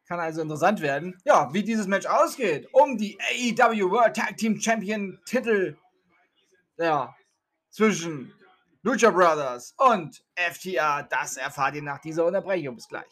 kann 0.06 0.20
also 0.20 0.42
interessant 0.42 0.82
werden. 0.82 1.18
Ja, 1.24 1.54
wie 1.54 1.64
dieses 1.64 1.88
Match 1.88 2.08
ausgeht, 2.08 2.68
um 2.74 2.98
die 2.98 3.18
AEW 3.22 3.90
World 3.90 4.18
Tag 4.18 4.36
Team 4.36 4.60
Champion 4.60 5.18
Titel 5.26 5.78
ja, 6.78 7.16
zwischen 7.70 8.34
Lucha 8.82 9.10
Brothers 9.10 9.74
und 9.78 10.22
FTA, 10.36 11.04
das 11.04 11.38
erfahrt 11.38 11.76
ihr 11.76 11.84
nach 11.84 12.00
dieser 12.00 12.26
Unterbrechung. 12.26 12.76
Bis 12.76 12.90
gleich. 12.90 13.06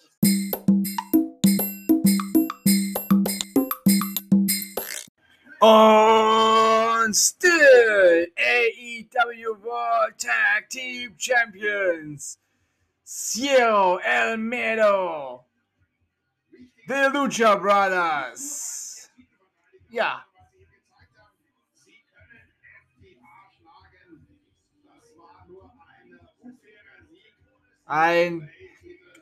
Und 7.08 7.16
still 7.16 8.28
AEW 8.36 9.64
World 9.64 10.18
Tag 10.18 10.70
Team 10.70 11.16
Champions 11.18 12.38
Cielo 13.06 13.98
El 14.04 14.36
Medo 14.36 15.46
The 16.86 17.10
Lucha 17.14 17.56
Brothers. 17.56 19.10
Ja, 19.90 20.26
ein, 27.86 28.50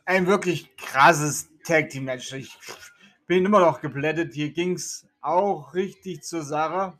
ein 0.05 0.25
wirklich 0.25 0.75
krasses 0.75 1.49
Tag 1.63 1.91
Team 1.91 2.05
Match. 2.05 2.33
Ich 2.33 2.57
bin 3.27 3.45
immer 3.45 3.59
noch 3.59 3.79
geblättet. 3.79 4.33
Hier 4.33 4.49
ging 4.49 4.73
es 4.73 5.05
auch 5.21 5.75
richtig 5.75 6.23
zur 6.23 6.41
Sache. 6.41 6.97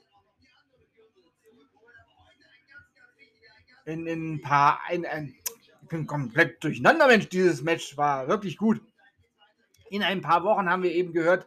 In, 3.86 4.08
in 4.08 4.36
ein 4.36 4.42
paar. 4.42 4.82
Ein, 4.88 5.06
ein, 5.06 5.36
ich 5.82 5.90
bin 5.90 6.08
komplett 6.08 6.64
durcheinander, 6.64 7.08
Mensch. 7.08 7.30
Dieses 7.30 7.62
Match 7.62 7.98
war 7.98 8.28
wirklich 8.28 8.58
gut. 8.58 8.82
In 9.90 10.04
ein 10.04 10.22
paar 10.22 10.44
Wochen 10.44 10.70
haben 10.70 10.84
wir 10.84 10.92
eben 10.92 11.14
gehört, 11.14 11.46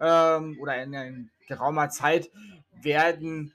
ähm, 0.00 0.56
oder 0.60 0.82
in, 0.82 0.94
in 0.94 1.30
geraumer 1.48 1.90
Zeit 1.90 2.30
werden 2.80 3.54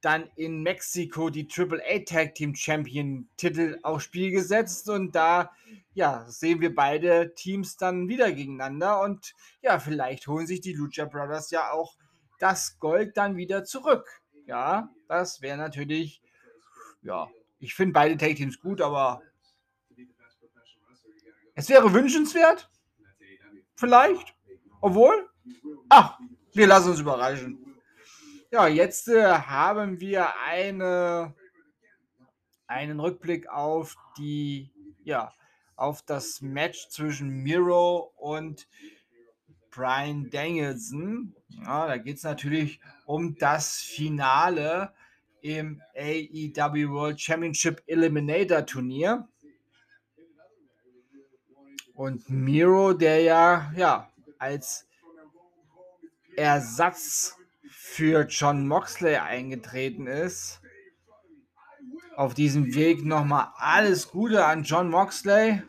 dann 0.00 0.28
in 0.36 0.62
Mexiko 0.62 1.30
die 1.30 1.48
AAA 1.48 2.04
Tag 2.06 2.34
Team 2.34 2.54
Champion 2.54 3.28
Titel 3.36 3.78
aufs 3.82 4.04
Spiel 4.04 4.30
gesetzt 4.30 4.88
und 4.88 5.14
da 5.14 5.50
ja, 5.94 6.24
sehen 6.28 6.60
wir 6.60 6.72
beide 6.72 7.34
Teams 7.34 7.76
dann 7.76 8.08
wieder 8.08 8.30
gegeneinander 8.30 9.02
und 9.02 9.34
ja, 9.60 9.80
vielleicht 9.80 10.28
holen 10.28 10.46
sich 10.46 10.60
die 10.60 10.72
Lucha 10.72 11.06
Brothers 11.06 11.50
ja 11.50 11.72
auch 11.72 11.96
das 12.38 12.78
Gold 12.78 13.16
dann 13.16 13.36
wieder 13.36 13.64
zurück. 13.64 14.22
Ja, 14.46 14.88
das 15.08 15.42
wäre 15.42 15.58
natürlich, 15.58 16.22
ja, 17.02 17.28
ich 17.58 17.74
finde 17.74 17.92
beide 17.92 18.16
Tag 18.16 18.36
Teams 18.36 18.60
gut, 18.60 18.80
aber 18.80 19.22
es 21.54 21.68
wäre 21.68 21.92
wünschenswert, 21.92 22.70
vielleicht, 23.74 24.34
obwohl, 24.80 25.28
ach, 25.88 26.18
wir 26.52 26.66
lassen 26.66 26.90
uns 26.90 27.00
überraschen. 27.00 27.76
Ja, 28.50 28.66
jetzt 28.66 29.08
äh, 29.08 29.32
haben 29.32 30.00
wir 30.00 30.36
eine, 30.38 31.34
einen 32.66 33.00
Rückblick 33.00 33.48
auf 33.48 33.96
die, 34.16 34.70
ja, 35.04 35.34
auf 35.76 36.02
das 36.02 36.40
Match 36.40 36.88
zwischen 36.88 37.28
Miro 37.28 38.12
und 38.16 38.66
Brian 39.70 40.30
Danielson. 40.30 41.34
Ja, 41.48 41.86
da 41.86 41.98
geht 41.98 42.16
es 42.16 42.22
natürlich 42.22 42.80
um 43.04 43.36
das 43.36 43.76
Finale 43.78 44.94
im 45.56 45.80
AEW 45.96 46.90
World 46.90 47.20
Championship 47.20 47.82
Eliminator 47.86 48.66
Turnier. 48.66 49.28
Und 51.94 52.28
Miro, 52.28 52.92
der 52.92 53.22
ja, 53.22 53.72
ja 53.74 54.12
als 54.38 54.86
Ersatz 56.36 57.36
für 57.70 58.26
John 58.28 58.68
Moxley 58.68 59.16
eingetreten 59.16 60.06
ist, 60.06 60.60
auf 62.14 62.34
diesem 62.34 62.74
Weg 62.74 63.04
nochmal 63.04 63.48
alles 63.56 64.08
Gute 64.08 64.44
an 64.44 64.62
John 64.62 64.90
Moxley. 64.90 65.62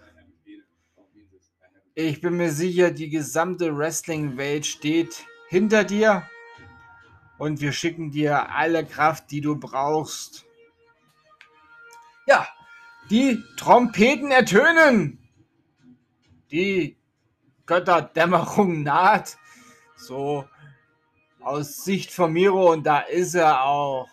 Ich 1.96 2.22
bin 2.22 2.38
mir 2.38 2.52
sicher, 2.52 2.92
die 2.92 3.10
gesamte 3.10 3.76
Wrestling-Welt 3.76 4.66
steht 4.66 5.26
hinter 5.48 5.84
dir 5.84 6.30
und 7.40 7.62
wir 7.62 7.72
schicken 7.72 8.12
dir 8.12 8.52
alle 8.52 8.86
Kraft, 8.86 9.32
die 9.32 9.42
du 9.42 9.56
brauchst. 9.56 10.46
Ja, 12.28 12.48
die 13.10 13.42
Trompeten 13.58 14.30
ertönen. 14.30 15.18
Die 16.52 16.98
Götterdämmerung 17.66 18.84
naht. 18.84 19.38
So 19.96 20.48
aus 21.40 21.84
Sicht 21.84 22.12
von 22.12 22.34
Miro 22.34 22.72
und 22.72 22.84
da 22.84 23.00
ist 23.00 23.34
er 23.34 23.64
auch. 23.64 24.08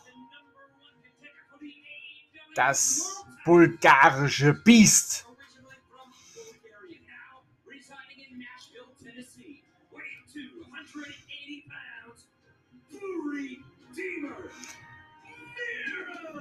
Das 2.55 3.25
bulgarische 3.45 4.55
Biest. 4.55 5.26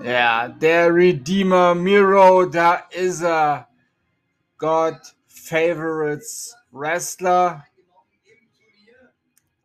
Ja, 0.03 0.47
der 0.49 0.93
Redeemer 0.93 1.73
Miro, 1.73 2.45
da 2.45 2.75
ist 2.91 3.21
er. 3.21 3.67
God 4.57 4.97
Favorites 5.27 6.55
Wrestler. 6.71 7.65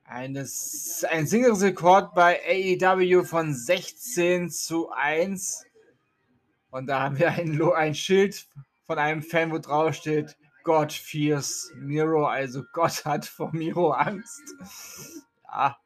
Eines, 0.05 1.05
ein 1.09 1.27
Singles-Rekord 1.27 2.15
bei 2.15 2.41
AEW 2.45 3.25
von 3.25 3.55
16 3.55 4.51
zu 4.51 4.91
1. 4.91 5.65
Und 6.71 6.87
da 6.87 7.01
haben 7.03 7.19
wir 7.19 7.31
ein, 7.31 7.61
ein 7.63 7.95
Schild 7.95 8.47
von 8.87 8.99
einem 8.99 9.23
Fan, 9.23 9.53
wo 9.53 9.59
drauf 9.59 9.95
steht, 9.95 10.37
God 10.65 10.93
fears 10.93 11.73
Miro, 11.77 12.27
also 12.27 12.63
Gott 12.73 13.05
hat 13.05 13.25
vor 13.25 13.51
Miro 13.53 13.93
Angst. 13.93 14.43
Ja. 15.45 15.77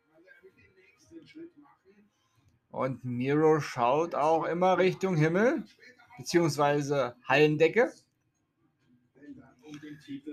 Und 2.75 3.05
Miro 3.05 3.61
schaut 3.61 4.17
auch 4.17 4.43
immer 4.47 4.79
Richtung 4.79 5.15
Himmel, 5.15 5.63
beziehungsweise 6.19 7.15
Hallendecke. 7.23 7.93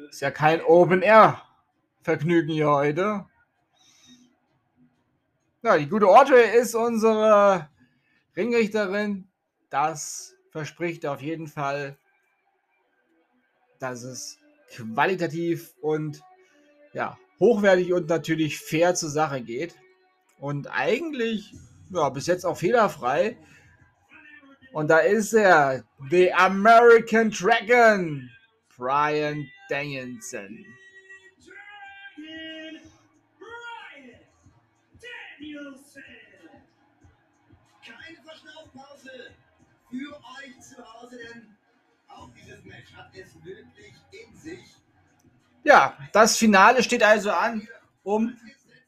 Ist 0.10 0.22
ja 0.22 0.32
kein 0.32 0.60
Open-Air-Vergnügen 0.64 2.52
hier 2.52 2.68
heute. 2.68 3.28
Ja, 5.62 5.78
die 5.78 5.88
gute 5.88 6.08
Audrey 6.08 6.58
ist 6.58 6.74
unsere 6.74 7.70
Ringrichterin. 8.36 9.30
Das 9.70 10.36
verspricht 10.50 11.06
auf 11.06 11.22
jeden 11.22 11.46
Fall, 11.46 11.96
dass 13.78 14.02
es 14.02 14.40
qualitativ 14.72 15.76
und 15.80 16.24
ja, 16.94 17.20
hochwertig 17.40 17.94
und 17.94 18.10
natürlich 18.10 18.58
fair 18.58 18.96
zur 18.96 19.12
Sache 19.12 19.44
geht. 19.44 19.76
Und 20.40 20.66
eigentlich, 20.72 21.54
ja, 21.94 22.10
bis 22.10 22.28
jetzt 22.28 22.46
auch 22.46 22.58
fehlerfrei. 22.58 23.38
Und 24.74 24.88
da 24.90 25.00
ist 25.00 25.34
er, 25.34 25.84
The 26.10 26.34
American 26.34 27.30
Dragon, 27.30 28.30
Brian 28.78 29.48
Danielson. 29.70 30.66
Keine 37.86 38.18
Verschnaufpause 38.24 39.32
für 39.90 40.16
euch 40.16 40.60
zu 40.62 40.78
Hause, 40.94 41.18
denn 41.18 41.58
auch 42.08 42.30
dieses 42.34 42.64
Match 42.64 42.94
hat 42.96 43.12
es 43.14 43.44
wirklich 43.44 43.94
in 44.12 44.38
sich. 44.38 44.76
Ja, 45.64 45.98
das 46.14 46.38
Finale 46.38 46.82
steht 46.82 47.04
also 47.04 47.32
an 47.32 47.68
um 48.04 48.38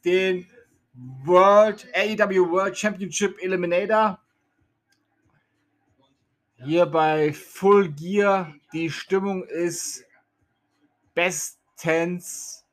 den 0.06 0.48
World 0.94 1.88
AEW 1.96 2.52
World 2.52 2.78
Championship 2.78 3.38
Eliminator. 3.42 4.20
Hier 6.56 6.86
bei 6.86 7.34
Full 7.34 7.92
Gear. 7.92 8.54
Die 8.72 8.90
Stimmung 8.90 9.44
ist 9.44 10.06
bestens. 11.14 12.66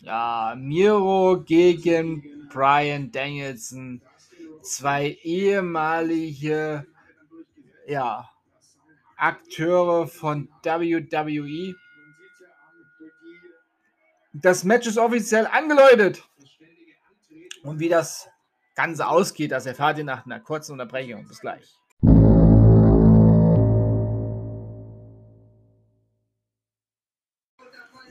Ja, 0.00 0.54
Miro 0.56 1.42
gegen 1.44 2.48
Brian 2.48 3.10
Danielson. 3.10 4.00
Zwei 4.62 5.18
ehemalige 5.22 6.86
ja, 7.86 8.28
Akteure 9.16 10.06
von 10.08 10.48
WWE. 10.62 11.74
Das 14.42 14.64
Match 14.64 14.86
ist 14.86 14.98
offiziell 14.98 15.46
angeläutet. 15.46 16.22
Und 17.62 17.80
wie 17.80 17.88
das 17.88 18.28
Ganze 18.74 19.06
ausgeht, 19.06 19.50
das 19.50 19.64
erfahrt 19.64 19.96
ihr 19.96 20.04
nach 20.04 20.26
einer 20.26 20.40
kurzen 20.40 20.72
Unterbrechung. 20.72 21.26
Bis 21.26 21.40
gleich. 21.40 21.74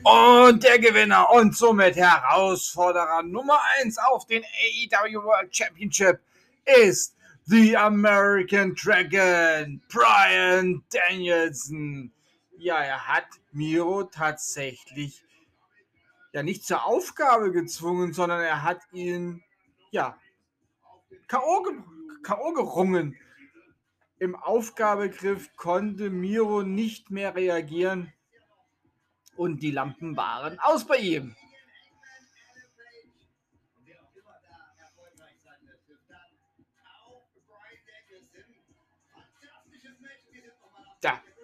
Und 0.02 0.64
der 0.64 0.80
Gewinner 0.80 1.30
und 1.30 1.56
somit 1.56 1.94
Herausforderer 1.94 3.22
Nummer 3.22 3.60
1 3.80 3.96
auf 3.98 4.26
den 4.26 4.42
AEW 4.42 5.22
World 5.22 5.56
Championship 5.56 6.20
ist 6.84 7.16
The 7.44 7.76
American 7.76 8.74
Dragon, 8.74 9.80
Brian 9.88 10.82
Danielson. 10.90 12.12
Ja, 12.58 12.80
er 12.80 13.06
hat 13.06 13.26
Miro 13.52 14.04
tatsächlich 14.04 15.25
ja 16.36 16.42
nicht 16.42 16.66
zur 16.66 16.84
Aufgabe 16.84 17.50
gezwungen, 17.50 18.12
sondern 18.12 18.42
er 18.42 18.62
hat 18.62 18.82
ihn 18.92 19.42
ja 19.90 20.20
K.O. 21.28 21.62
ge 21.62 21.72
gerungen. 22.54 23.16
Im 24.18 24.36
Aufgabegriff 24.36 25.56
konnte 25.56 26.10
Miro 26.10 26.62
nicht 26.62 27.10
mehr 27.10 27.34
reagieren 27.34 28.12
und 29.36 29.62
die 29.62 29.70
Lampen 29.70 30.14
waren 30.18 30.58
aus 30.58 30.86
bei 30.86 30.96
ihm. 30.96 31.34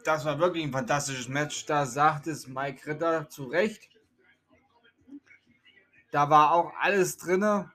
Das 0.05 0.25
war 0.25 0.41
wirklich 0.41 0.65
ein 0.65 0.73
fantastisches 0.73 1.29
Match. 1.29 1.65
Da 1.67 1.87
sagt 1.87 2.27
es 2.27 2.49
Mike 2.49 2.85
Ritter 2.89 3.29
zu 3.29 3.45
Recht. 3.45 3.92
Da 6.13 6.29
war 6.29 6.53
auch 6.53 6.75
alles 6.79 7.17
drin. 7.17 7.71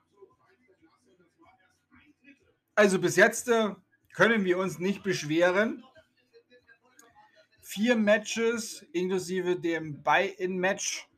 Also 2.75 2.99
bis 2.99 3.15
jetzt 3.15 3.47
äh, 3.49 3.73
können 4.13 4.45
wir 4.45 4.59
uns 4.59 4.77
nicht 4.77 5.01
beschweren. 5.01 5.83
Vier 7.63 7.95
Matches 7.95 8.85
inklusive 8.93 9.59
dem 9.59 10.03
Buy-in-Match. 10.03 11.09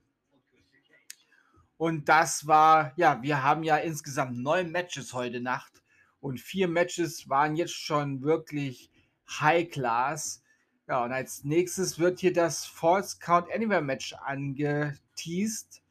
Und 1.75 2.07
das 2.07 2.47
war, 2.47 2.93
ja, 2.95 3.21
wir 3.21 3.43
haben 3.43 3.63
ja 3.63 3.75
insgesamt 3.75 4.37
neun 4.37 4.71
Matches 4.71 5.11
heute 5.13 5.41
Nacht. 5.41 5.83
Und 6.21 6.39
vier 6.39 6.69
Matches 6.69 7.27
waren 7.27 7.57
jetzt 7.57 7.75
schon 7.75 8.21
wirklich 8.21 8.89
High 9.29 9.69
Class. 9.69 10.41
Ja, 10.87 11.03
und 11.03 11.11
als 11.11 11.43
nächstes 11.43 11.99
wird 11.99 12.19
hier 12.19 12.31
das 12.31 12.65
False 12.65 13.17
Count 13.19 13.51
Anywhere 13.51 13.81
Match 13.81 14.13
angeteased 14.13 15.81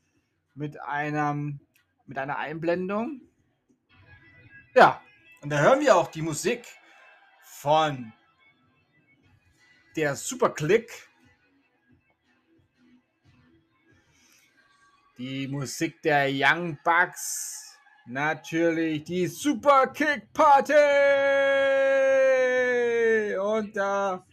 mit 0.59 0.81
einem 0.81 1.61
mit 2.07 2.19
einer 2.19 2.37
Einblendung. 2.39 3.21
Ja, 4.75 5.01
und 5.41 5.51
da 5.51 5.61
hören 5.61 5.81
wir 5.81 5.97
auch 5.97 6.11
die 6.11 6.23
Musik 6.23 6.65
von 7.43 8.13
der 9.95 10.17
Superclick. 10.17 10.91
Die 15.19 15.47
Musik 15.49 16.03
der 16.03 16.29
Young 16.31 16.79
Bucks. 16.83 17.77
Natürlich 18.07 19.05
die 19.05 19.27
Superkick 19.27 20.33
Party. 20.33 20.73
Und 23.37 23.77
da 23.77 24.27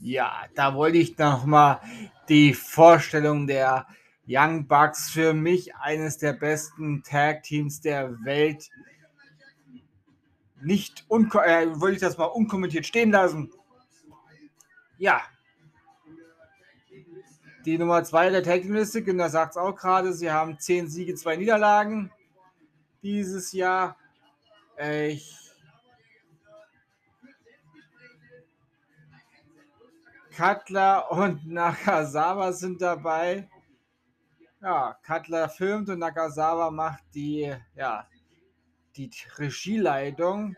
Ja, 0.00 0.46
da 0.54 0.74
wollte 0.74 0.98
ich 0.98 1.16
noch 1.16 1.44
mal 1.44 1.80
die 2.28 2.54
Vorstellung 2.54 3.46
der 3.46 3.86
Young 4.26 4.66
Bucks 4.66 5.10
für 5.10 5.32
mich 5.32 5.76
eines 5.76 6.18
der 6.18 6.32
besten 6.32 7.02
Tag 7.02 7.44
Teams 7.44 7.80
der 7.80 8.24
Welt 8.24 8.68
nicht 10.62 11.04
äh, 11.10 11.80
wollte 11.80 11.94
ich 11.94 12.00
das 12.00 12.18
mal 12.18 12.26
unkommentiert 12.26 12.86
stehen 12.86 13.10
lassen. 13.10 13.50
Ja. 14.98 15.22
Die 17.64 17.78
Nummer 17.78 18.02
2 18.02 18.30
der 18.30 18.42
Tag-Liste, 18.42 19.02
Günther 19.02 19.28
sagt 19.28 19.52
es 19.52 19.56
auch 19.56 19.74
gerade, 19.74 20.12
sie 20.12 20.30
haben 20.30 20.58
10 20.58 20.88
Siege, 20.88 21.14
2 21.14 21.36
Niederlagen 21.36 22.10
dieses 23.02 23.52
Jahr. 23.52 23.96
Ich 24.78 25.41
Cutler 30.36 31.10
und 31.10 31.46
Nakazawa 31.50 32.52
sind 32.52 32.80
dabei. 32.80 33.48
Ja, 34.60 34.96
Cutler 35.04 35.48
filmt 35.48 35.88
und 35.88 35.98
Nakazawa 35.98 36.70
macht 36.70 37.02
die, 37.14 37.52
ja, 37.74 38.06
die 38.96 39.10
Regieleitung 39.38 40.56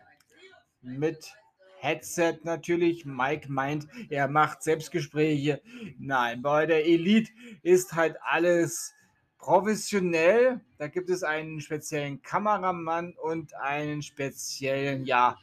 mit 0.81 1.33
Headset 1.79 2.39
natürlich. 2.43 3.05
Mike 3.05 3.51
meint, 3.51 3.87
er 4.09 4.27
macht 4.27 4.63
Selbstgespräche. 4.63 5.61
Nein, 5.97 6.41
bei 6.41 6.65
der 6.65 6.85
Elite 6.85 7.31
ist 7.63 7.93
halt 7.93 8.17
alles 8.21 8.93
professionell. 9.37 10.61
Da 10.77 10.87
gibt 10.87 11.09
es 11.09 11.23
einen 11.23 11.61
speziellen 11.61 12.21
Kameramann 12.21 13.13
und 13.21 13.55
einen 13.55 14.01
speziellen, 14.01 15.05
ja, 15.05 15.37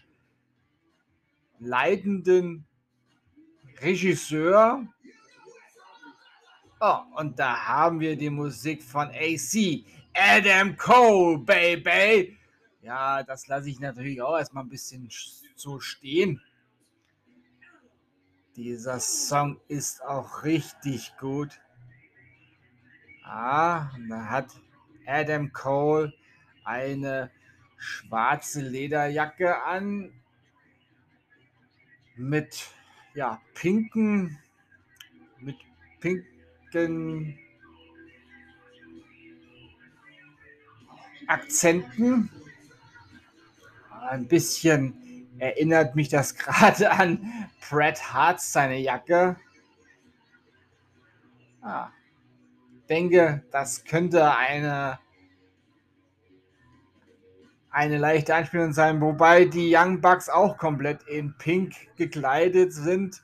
leitenden 1.59 2.67
Regisseur. 3.83 4.87
Oh, 6.81 6.99
und 7.17 7.39
da 7.39 7.67
haben 7.67 8.01
wir 8.01 8.17
die 8.17 8.31
Musik 8.31 8.83
von 8.83 9.09
AC. 9.09 9.85
Adam 10.15 10.77
Cole, 10.77 11.39
Baby. 11.39 12.37
Ja, 12.83 13.23
das 13.23 13.47
lasse 13.47 13.71
ich 13.71 13.81
natürlich 13.81 14.21
auch 14.21 14.37
erstmal 14.37 14.65
ein 14.65 14.69
bisschen 14.69 15.09
so 15.55 15.79
stehen. 15.79 16.41
Dieser 18.57 19.01
Song 19.01 19.61
ist 19.69 20.03
auch 20.03 20.45
richtig 20.45 21.17
gut. 21.19 21.61
Ah, 23.25 23.91
da 24.09 24.27
hat 24.29 24.49
Adam 25.07 25.53
Cole 25.53 26.13
eine 26.65 27.31
schwarze 27.79 28.61
Lederjacke 28.61 29.63
an 29.63 30.13
mit 32.17 32.69
ja, 33.15 33.41
pinken, 33.55 34.39
mit 35.39 35.57
pinken 36.01 37.39
Akzenten. 41.27 42.31
Ein 44.09 44.27
bisschen 44.27 45.29
erinnert 45.39 45.95
mich 45.97 46.09
das 46.09 46.35
gerade 46.37 46.91
an 46.91 47.49
Bret 47.69 48.13
Hart, 48.13 48.41
seine 48.41 48.79
Jacke. 48.79 49.37
Ah, 51.63 51.91
denke, 52.89 53.43
das 53.51 53.85
könnte 53.85 54.35
eine 54.35 54.99
eine 57.73 57.97
leichte 57.97 58.35
Anspielung 58.35 58.73
sein, 58.75 59.01
wobei 59.01 59.47
die 59.47 59.75
Young 59.75 60.01
Bucks 60.03 60.29
auch 60.29 60.59
komplett 60.59 61.03
in 61.05 61.37
Pink 61.39 61.75
gekleidet 61.97 62.73
sind. 62.73 63.23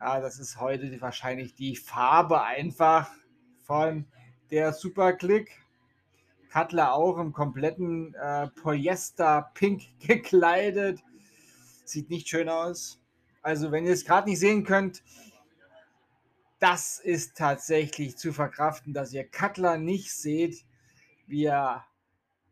Ja, 0.00 0.20
das 0.20 0.40
ist 0.40 0.60
heute 0.60 1.00
wahrscheinlich 1.00 1.54
die 1.54 1.76
Farbe 1.76 2.42
einfach 2.42 3.08
von 3.62 4.06
der 4.50 4.72
Super 4.72 5.12
Click. 5.12 5.60
Cutler 6.52 6.92
auch 6.92 7.18
im 7.18 7.32
kompletten 7.32 8.14
äh, 8.14 8.48
Polyester 8.48 9.50
Pink 9.54 9.82
gekleidet. 10.00 11.00
Sieht 11.84 12.10
nicht 12.10 12.28
schön 12.28 12.48
aus. 12.48 13.00
Also, 13.42 13.70
wenn 13.70 13.86
ihr 13.86 13.92
es 13.92 14.04
gerade 14.04 14.28
nicht 14.28 14.40
sehen 14.40 14.64
könnt, 14.64 15.04
das 16.58 16.98
ist 16.98 17.36
tatsächlich 17.36 18.16
zu 18.16 18.32
verkraften, 18.32 18.92
dass 18.92 19.12
ihr 19.12 19.28
Cutler 19.28 19.76
nicht 19.76 20.12
seht, 20.12 20.64
wie 21.26 21.44
er 21.44 21.84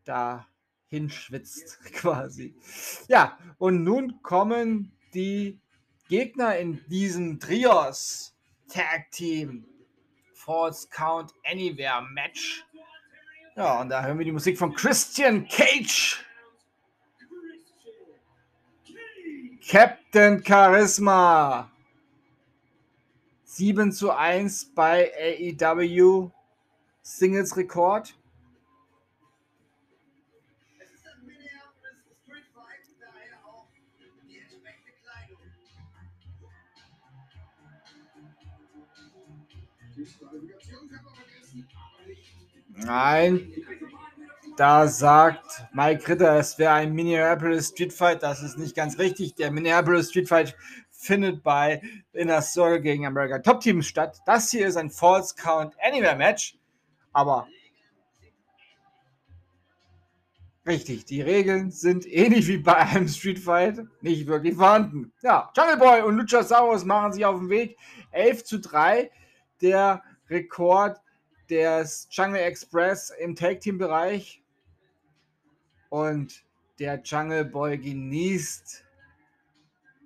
da 0.05 0.47
hinschwitzt 0.93 1.79
quasi. 1.93 2.53
Ja, 3.07 3.39
und 3.57 3.83
nun 3.83 4.21
kommen 4.21 4.91
die 5.15 5.59
Gegner 6.07 6.57
in 6.57 6.85
diesem 6.87 7.39
Trios 7.39 8.35
Tag 8.67 9.09
Team 9.11 9.65
False 10.35 10.87
Count 10.89 11.33
Anywhere 11.49 12.03
Match. 12.13 12.63
Ja, 13.55 13.81
und 13.81 13.89
da 13.89 14.03
hören 14.03 14.19
wir 14.19 14.25
die 14.25 14.31
Musik 14.31 14.55
von 14.57 14.73
Christian 14.75 15.47
Cage. 15.47 16.23
Captain 19.67 20.43
Charisma. 20.45 21.71
7 23.45 23.91
zu 23.91 24.11
1 24.11 24.73
bei 24.75 25.11
AEW 25.17 26.29
Singles 27.01 27.57
Rekord. 27.57 28.15
Nein, 42.75 43.51
da 44.57 44.87
sagt 44.87 45.65
Mike 45.73 46.07
Ritter, 46.07 46.37
es 46.37 46.57
wäre 46.59 46.73
ein 46.73 46.93
Minneapolis 46.93 47.69
Street 47.69 47.93
Fight. 47.93 48.21
Das 48.21 48.43
ist 48.43 48.57
nicht 48.57 48.75
ganz 48.75 48.99
richtig. 48.99 49.35
Der 49.35 49.51
Minneapolis 49.51 50.09
Street 50.09 50.27
Fight 50.27 50.55
findet 50.91 51.43
bei 51.43 51.81
Inner 52.13 52.41
Circle 52.41 52.81
gegen 52.81 53.05
America 53.05 53.39
Top 53.39 53.61
Teams 53.61 53.87
statt. 53.87 54.19
Das 54.25 54.51
hier 54.51 54.67
ist 54.67 54.77
ein 54.77 54.91
False 54.91 55.35
Count 55.35 55.75
Anywhere 55.81 56.15
Match. 56.15 56.57
Aber 57.13 57.47
richtig, 60.67 61.05
die 61.05 61.21
Regeln 61.21 61.71
sind 61.71 62.05
ähnlich 62.05 62.47
wie 62.47 62.57
bei 62.57 62.75
einem 62.75 63.07
Street 63.07 63.39
Fight 63.39 63.81
nicht 64.01 64.27
wirklich 64.27 64.55
vorhanden. 64.55 65.13
Ja, 65.21 65.51
Jungle 65.57 65.77
Boy 65.77 66.01
und 66.03 66.17
Luchasaurus 66.17 66.85
machen 66.85 67.11
sich 67.13 67.25
auf 67.25 67.39
den 67.39 67.49
Weg. 67.49 67.77
11 68.11 68.43
zu 68.43 68.59
3. 68.59 69.11
Der 69.61 70.03
Rekord 70.29 71.02
des 71.49 72.07
Jungle 72.11 72.41
Express 72.41 73.11
im 73.19 73.35
Tag 73.35 73.59
Team 73.61 73.77
Bereich. 73.77 74.41
Und 75.89 76.43
der 76.79 77.01
Jungle 77.03 77.45
Boy 77.45 77.77
genießt 77.77 78.83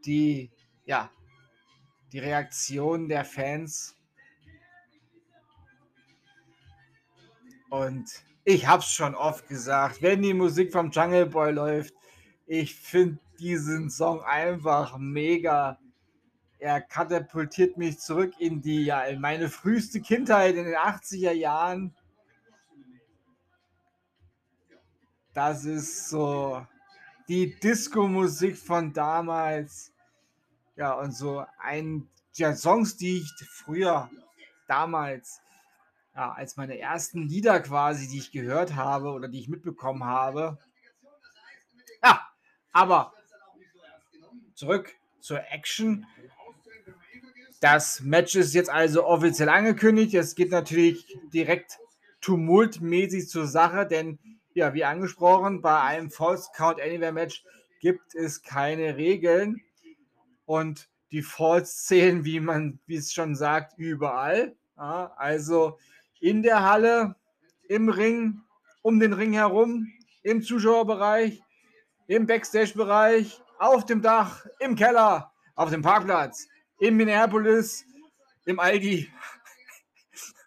die, 0.05 0.51
ja, 0.85 1.09
die 2.11 2.19
Reaktion 2.19 3.07
der 3.07 3.25
Fans. 3.25 3.95
Und 7.69 8.09
ich 8.43 8.65
habe 8.67 8.81
es 8.81 8.89
schon 8.89 9.15
oft 9.15 9.47
gesagt, 9.47 10.01
wenn 10.01 10.21
die 10.21 10.33
Musik 10.33 10.71
vom 10.71 10.89
Jungle 10.91 11.25
Boy 11.25 11.51
läuft, 11.51 11.93
ich 12.45 12.75
finde 12.75 13.19
diesen 13.39 13.89
Song 13.89 14.21
einfach 14.21 14.97
mega. 14.97 15.79
Er 16.59 16.81
katapultiert 16.81 17.77
mich 17.77 17.99
zurück 17.99 18.33
in 18.39 18.61
die, 18.61 18.85
ja, 18.85 19.03
in 19.03 19.21
meine 19.21 19.49
früheste 19.49 20.01
Kindheit 20.01 20.55
in 20.55 20.65
den 20.65 20.75
80er 20.75 21.31
Jahren. 21.31 21.93
Das 25.33 25.65
ist 25.65 26.09
so 26.09 26.65
die 27.27 27.59
Disco-Musik 27.59 28.57
von 28.57 28.91
damals. 28.91 29.93
Ja, 30.75 30.93
und 30.93 31.11
so 31.11 31.45
ein 31.59 32.09
ja, 32.33 32.55
Songs, 32.55 32.97
die 32.97 33.17
ich 33.19 33.31
früher 33.47 34.09
damals, 34.67 35.41
ja, 36.15 36.31
als 36.33 36.57
meine 36.57 36.79
ersten 36.79 37.27
Lieder 37.27 37.59
quasi, 37.59 38.07
die 38.07 38.17
ich 38.17 38.31
gehört 38.31 38.75
habe 38.75 39.11
oder 39.11 39.27
die 39.27 39.39
ich 39.39 39.49
mitbekommen 39.49 40.03
habe. 40.03 40.57
Ja, 42.03 42.27
aber 42.71 43.13
zurück 44.53 44.95
zur 45.19 45.39
Action. 45.51 46.05
Das 47.59 48.01
Match 48.01 48.35
ist 48.35 48.53
jetzt 48.53 48.69
also 48.69 49.05
offiziell 49.05 49.49
angekündigt. 49.49 50.13
Es 50.13 50.35
geht 50.35 50.51
natürlich 50.51 51.17
direkt 51.33 51.79
tumultmäßig 52.21 53.29
zur 53.29 53.47
Sache, 53.47 53.87
denn 53.87 54.19
ja, 54.53 54.73
wie 54.73 54.83
angesprochen, 54.83 55.61
bei 55.61 55.79
einem 55.81 56.09
False 56.09 56.49
Count 56.55 56.81
Anywhere 56.81 57.11
Match 57.11 57.43
gibt 57.79 58.15
es 58.15 58.41
keine 58.41 58.97
Regeln 58.97 59.61
und 60.45 60.89
die 61.11 61.21
Falls 61.21 61.85
zählen, 61.85 62.25
wie 62.25 62.39
man, 62.39 62.79
wie 62.85 62.95
es 62.95 63.13
schon 63.13 63.35
sagt, 63.35 63.77
überall. 63.77 64.55
Ja, 64.77 65.13
also 65.15 65.77
in 66.19 66.43
der 66.43 66.63
Halle, 66.63 67.15
im 67.67 67.89
Ring, 67.89 68.41
um 68.81 68.99
den 68.99 69.13
Ring 69.13 69.33
herum, 69.33 69.87
im 70.23 70.41
Zuschauerbereich, 70.41 71.41
im 72.07 72.27
Backstage-Bereich, 72.27 73.41
auf 73.59 73.85
dem 73.85 74.01
Dach, 74.01 74.45
im 74.59 74.75
Keller, 74.75 75.31
auf 75.55 75.69
dem 75.69 75.81
Parkplatz, 75.81 76.47
in 76.79 76.95
Minneapolis, 76.95 77.85
im 78.45 78.59
Aldi, 78.59 79.11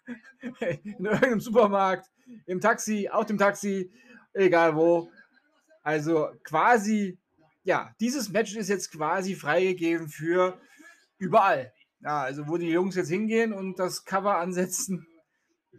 in 0.59 1.05
irgendeinem 1.05 1.39
Supermarkt, 1.39 2.09
im 2.45 2.59
Taxi, 2.59 3.09
auf 3.09 3.25
dem 3.25 3.37
Taxi, 3.37 3.91
egal 4.33 4.75
wo. 4.75 5.11
Also 5.83 6.29
quasi 6.43 7.17
ja, 7.63 7.93
dieses 7.99 8.29
Match 8.29 8.55
ist 8.55 8.69
jetzt 8.69 8.91
quasi 8.91 9.35
freigegeben 9.35 10.07
für 10.07 10.59
überall. 11.17 11.73
Ja, 12.01 12.21
also 12.21 12.47
wo 12.47 12.57
die 12.57 12.69
Jungs 12.69 12.95
jetzt 12.95 13.09
hingehen 13.09 13.53
und 13.53 13.77
das 13.77 14.05
Cover 14.05 14.37
ansetzen, 14.37 15.05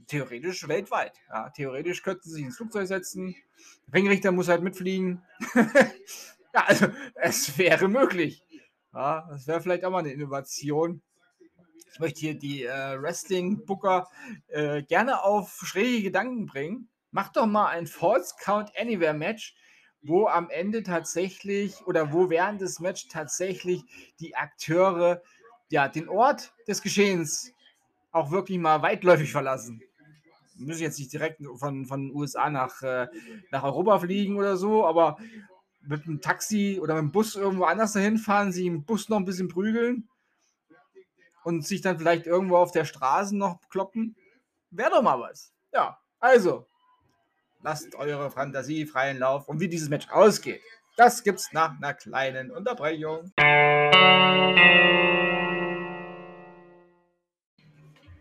theoretisch 0.06 0.68
weltweit. 0.68 1.14
Ja, 1.28 1.50
theoretisch 1.50 2.02
könnten 2.02 2.22
sie 2.22 2.36
sich 2.36 2.44
ins 2.44 2.56
Flugzeug 2.56 2.86
setzen. 2.86 3.34
Der 3.88 3.94
Ringrichter 3.94 4.30
muss 4.30 4.48
halt 4.48 4.62
mitfliegen. 4.62 5.22
ja, 5.54 6.64
also 6.66 6.86
es 7.16 7.58
wäre 7.58 7.88
möglich. 7.88 8.44
Ja, 8.94 9.26
das 9.30 9.46
wäre 9.46 9.60
vielleicht 9.60 9.84
auch 9.84 9.90
mal 9.90 10.00
eine 10.00 10.12
Innovation. 10.12 11.02
Ich 11.92 11.98
möchte 11.98 12.20
hier 12.20 12.34
die 12.34 12.64
äh, 12.64 13.00
Wrestling-Booker 13.00 14.08
äh, 14.48 14.82
gerne 14.82 15.22
auf 15.24 15.60
schräge 15.64 16.02
Gedanken 16.02 16.46
bringen. 16.46 16.88
Macht 17.10 17.36
doch 17.36 17.46
mal 17.46 17.68
ein 17.68 17.86
False 17.86 18.34
Count 18.38 18.70
Anywhere 18.78 19.14
Match, 19.14 19.54
wo 20.02 20.26
am 20.26 20.50
Ende 20.50 20.82
tatsächlich 20.82 21.86
oder 21.86 22.12
wo 22.12 22.28
während 22.28 22.60
des 22.60 22.80
Match 22.80 23.08
tatsächlich 23.08 23.82
die 24.20 24.34
Akteure 24.36 25.22
ja 25.70 25.88
den 25.88 26.08
Ort 26.08 26.52
des 26.68 26.82
Geschehens 26.82 27.52
auch 28.10 28.30
wirklich 28.30 28.58
mal 28.58 28.82
weitläufig 28.82 29.32
verlassen. 29.32 29.82
Müssen 30.56 30.82
jetzt 30.82 30.98
nicht 30.98 31.12
direkt 31.12 31.40
von, 31.56 31.86
von 31.86 32.08
den 32.08 32.14
USA 32.14 32.50
nach, 32.50 32.82
äh, 32.82 33.08
nach 33.50 33.64
Europa 33.64 34.00
fliegen 34.00 34.36
oder 34.36 34.56
so, 34.58 34.86
aber 34.86 35.16
mit 35.84 36.04
einem 36.04 36.20
Taxi 36.20 36.78
oder 36.80 36.94
mit 36.94 37.02
dem 37.02 37.12
Bus 37.12 37.34
irgendwo 37.34 37.64
anders 37.64 37.92
dahin 37.92 38.18
fahren, 38.18 38.52
sie 38.52 38.66
im 38.66 38.84
Bus 38.84 39.08
noch 39.08 39.18
ein 39.18 39.24
bisschen 39.24 39.48
prügeln 39.48 40.08
und 41.44 41.66
sich 41.66 41.80
dann 41.80 41.98
vielleicht 41.98 42.26
irgendwo 42.26 42.56
auf 42.56 42.72
der 42.72 42.84
Straße 42.84 43.36
noch 43.36 43.60
kloppen. 43.68 44.16
Wäre 44.70 44.90
doch 44.90 45.02
mal 45.02 45.20
was. 45.20 45.52
Ja, 45.72 45.98
also, 46.20 46.66
lasst 47.62 47.94
eure 47.94 48.30
Fantasie 48.30 48.86
freien 48.86 49.18
Lauf. 49.18 49.48
Und 49.48 49.60
wie 49.60 49.68
dieses 49.68 49.88
Match 49.88 50.08
ausgeht, 50.10 50.60
das 50.96 51.24
gibt's 51.24 51.52
nach 51.52 51.76
einer 51.76 51.94
kleinen 51.94 52.50
Unterbrechung. 52.50 53.32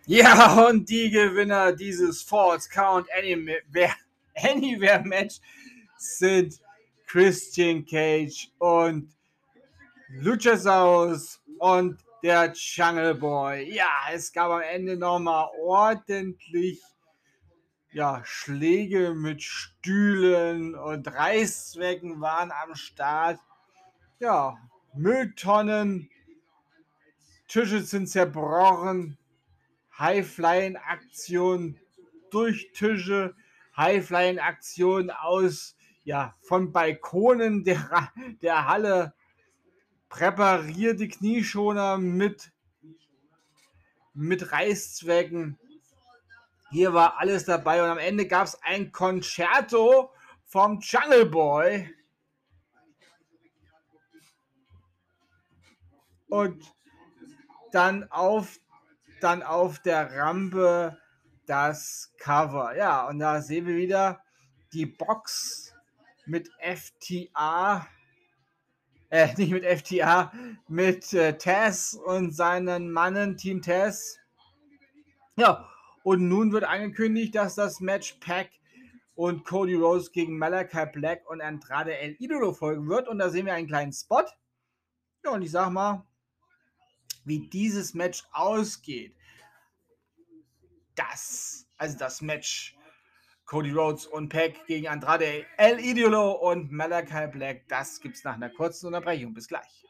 Ja, 0.08 0.68
und 0.68 0.90
die 0.90 1.10
Gewinner 1.10 1.74
dieses 1.74 2.22
Falls 2.22 2.70
Count 2.70 3.08
Anywhere, 3.14 3.94
Anywhere 4.36 5.04
Match 5.04 5.40
sind 5.98 6.60
Christian 7.12 7.86
Cage 7.86 8.48
und 8.58 9.14
Luchasaurus 10.08 11.42
und 11.60 12.00
der 12.24 12.54
Jungle 12.54 13.16
Boy. 13.16 13.76
Ja, 13.76 13.90
es 14.14 14.32
gab 14.32 14.50
am 14.50 14.62
Ende 14.62 14.96
nochmal 14.96 15.50
ordentlich 15.60 16.82
ja, 17.92 18.22
Schläge 18.24 19.14
mit 19.14 19.44
Stühlen 19.44 20.74
und 20.74 21.06
Reißzwecken 21.14 22.22
waren 22.22 22.50
am 22.52 22.76
Start. 22.76 23.42
Ja, 24.20 24.58
Mülltonnen, 24.96 26.10
Tische 27.50 27.82
sind 27.82 28.08
zerbrochen, 28.08 29.18
High-Flying-Aktion 30.00 31.78
durch 32.30 32.72
Tische, 32.72 33.36
High-Flying-Aktion 33.76 35.10
aus, 35.10 35.76
ja, 36.04 36.36
von 36.42 36.72
Balkonen 36.72 37.64
der, 37.64 38.12
der 38.42 38.68
Halle, 38.68 39.14
präparierte 40.10 41.08
Knieschoner 41.08 41.98
mit, 41.98 42.52
mit 44.14 44.52
Reißzwecken. 44.52 45.58
Hier 46.70 46.94
war 46.94 47.20
alles 47.20 47.46
dabei 47.46 47.84
und 47.84 47.90
am 47.90 47.98
Ende 47.98 48.28
gab 48.28 48.48
es 48.48 48.62
ein 48.64 48.92
Concerto 48.92 50.12
vom 50.46 50.80
Jungle 50.82 51.26
Boy. 51.26 51.94
Und 56.28 56.64
dann 57.74 58.10
auf, 58.10 58.58
dann 59.20 59.44
auf 59.44 59.80
der 59.80 60.14
Rampe 60.16 60.98
das 61.46 62.14
Cover. 62.18 62.76
Ja, 62.76 63.08
und 63.08 63.20
da 63.20 63.42
sehen 63.42 63.66
wir 63.66 63.76
wieder 63.76 64.24
die 64.72 64.86
Box 64.86 65.61
mit 66.32 66.50
FTA. 66.60 67.86
Äh, 69.10 69.34
nicht 69.38 69.52
mit 69.52 69.66
FTA, 69.66 70.32
mit 70.68 71.14
äh, 71.14 71.38
Tess 71.38 71.94
und 71.94 72.32
seinen 72.32 72.90
Mannen, 72.90 73.38
Team 73.38 73.62
Tess. 73.62 74.18
Ja, 75.36 75.70
und 76.04 76.28
nun 76.28 76.54
wird 76.54 76.64
angekündigt, 76.64 77.36
dass 77.36 77.56
das 77.56 77.82
Match 77.82 78.14
Pack 78.22 78.50
und 79.14 79.44
Cody 79.44 79.76
Rose 79.76 80.10
gegen 80.12 80.38
Malachi 80.38 80.86
Black 80.94 81.30
und 81.30 81.42
Andrade 81.42 81.98
El 81.98 82.16
Idolo 82.20 82.54
folgen 82.54 82.88
wird. 82.88 83.10
Und 83.10 83.20
da 83.20 83.30
sehen 83.30 83.46
wir 83.46 83.54
einen 83.54 83.68
kleinen 83.68 83.92
Spot. 83.92 84.24
Ja, 85.26 85.32
und 85.32 85.42
ich 85.42 85.52
sag 85.52 85.70
mal, 85.70 86.08
wie 87.26 87.50
dieses 87.50 87.94
Match 87.94 88.24
ausgeht, 88.32 89.14
das, 90.96 91.68
also 91.78 91.98
das 91.98 92.22
Match 92.22 92.76
Cody 93.52 93.72
Rhodes 93.72 94.06
und 94.06 94.30
Pack 94.30 94.66
gegen 94.66 94.88
Andrade 94.88 95.46
El 95.58 95.78
Idolo 95.82 96.32
und 96.32 96.72
Malachi 96.72 97.28
Black, 97.28 97.68
das 97.68 98.00
gibt's 98.00 98.24
nach 98.24 98.36
einer 98.36 98.50
kurzen 98.50 98.86
Unterbrechung. 98.86 99.34
Bis 99.34 99.50
gleich. 99.50 99.84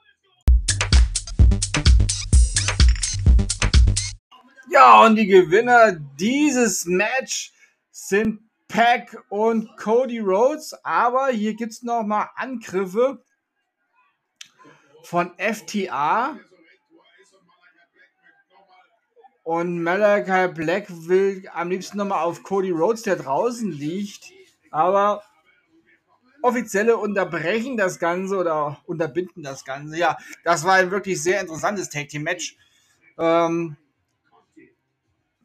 Ja, 4.71 5.05
und 5.05 5.15
die 5.15 5.27
Gewinner 5.27 5.91
dieses 5.91 6.85
Match 6.87 7.53
sind 7.91 8.39
Pack 8.67 9.15
und 9.29 9.77
Cody 9.77 10.17
Rhodes. 10.17 10.73
Aber 10.83 11.27
hier 11.27 11.53
gibt 11.53 11.73
es 11.73 11.83
nochmal 11.83 12.29
Angriffe 12.37 13.23
von 15.03 15.37
FTA. 15.37 16.39
Und 19.43 19.81
Malachi 19.81 20.53
Black 20.53 20.85
will 20.89 21.49
am 21.53 21.69
liebsten 21.69 21.97
nochmal 21.97 22.23
auf 22.23 22.43
Cody 22.43 22.71
Rhodes, 22.71 23.01
der 23.01 23.15
draußen 23.15 23.71
liegt. 23.71 24.31
Aber 24.69 25.23
offizielle 26.41 26.97
unterbrechen 26.97 27.77
das 27.77 27.99
Ganze 27.99 28.37
oder 28.37 28.79
unterbinden 28.85 29.43
das 29.43 29.65
Ganze. 29.65 29.97
Ja, 29.97 30.17
das 30.43 30.63
war 30.63 30.75
ein 30.75 30.91
wirklich 30.91 31.21
sehr 31.21 31.41
interessantes 31.41 31.89
Tag 31.89 32.09
Team 32.09 32.23
Match. 32.23 32.57
Ähm, 33.17 33.77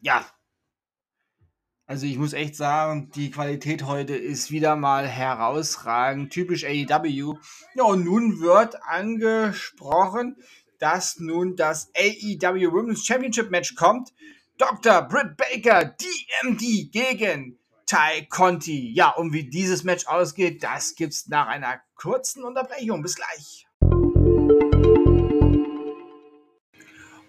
ja. 0.00 0.24
Also 1.88 2.06
ich 2.06 2.18
muss 2.18 2.32
echt 2.32 2.56
sagen, 2.56 3.10
die 3.14 3.30
Qualität 3.30 3.84
heute 3.84 4.16
ist 4.16 4.50
wieder 4.50 4.74
mal 4.74 5.06
herausragend, 5.06 6.32
typisch 6.32 6.64
AEW. 6.64 7.34
Ja, 7.74 7.84
und 7.84 8.04
nun 8.04 8.40
wird 8.40 8.82
angesprochen, 8.82 10.36
dass 10.78 11.18
nun 11.18 11.56
das 11.56 11.90
AEW 11.96 12.72
Women's 12.72 13.04
Championship 13.04 13.50
Match 13.50 13.74
kommt. 13.74 14.12
Dr. 14.58 15.02
Britt 15.02 15.36
Baker, 15.36 15.84
DMD 15.84 16.90
gegen 16.90 17.58
Ty 17.86 18.26
Conti. 18.28 18.92
Ja, 18.92 19.10
und 19.10 19.32
wie 19.32 19.44
dieses 19.44 19.84
Match 19.84 20.06
ausgeht, 20.06 20.62
das 20.62 20.94
gibt's 20.94 21.28
nach 21.28 21.46
einer 21.46 21.80
kurzen 21.94 22.44
Unterbrechung. 22.44 23.02
Bis 23.02 23.16
gleich. 23.16 23.66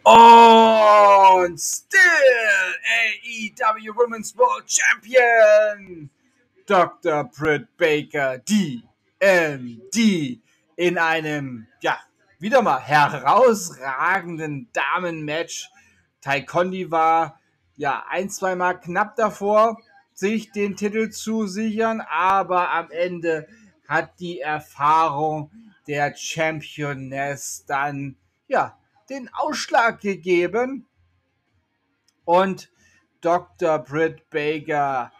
Und 0.03 1.59
still 1.59 1.99
AEW 2.83 3.95
Women's 3.95 4.37
World 4.37 4.71
Champion 4.71 6.09
Dr. 6.67 7.23
Britt 7.23 7.77
Baker, 7.77 8.39
DMD, 8.39 8.83
in 10.75 10.97
einem, 10.97 11.67
ja, 11.81 11.97
wieder 12.39 12.61
mal 12.61 12.79
herausragenden 12.79 14.69
Damenmatch. 14.73 15.69
Tai 16.21 16.41
Condi 16.41 16.91
war 16.91 17.39
ja 17.75 18.05
ein, 18.09 18.29
zweimal 18.29 18.79
knapp 18.79 19.15
davor, 19.15 19.77
sich 20.13 20.51
den 20.51 20.75
Titel 20.75 21.09
zu 21.09 21.47
sichern, 21.47 22.01
aber 22.01 22.71
am 22.71 22.91
Ende 22.91 23.47
hat 23.87 24.19
die 24.19 24.39
Erfahrung 24.39 25.51
der 25.87 26.15
Championess 26.15 27.65
dann 27.65 28.17
ja 28.47 28.77
den 29.09 29.29
Ausschlag 29.33 30.01
gegeben. 30.01 30.85
Und 32.25 32.69
Dr. 33.21 33.79
Britt 33.79 34.29
Baker 34.29 35.11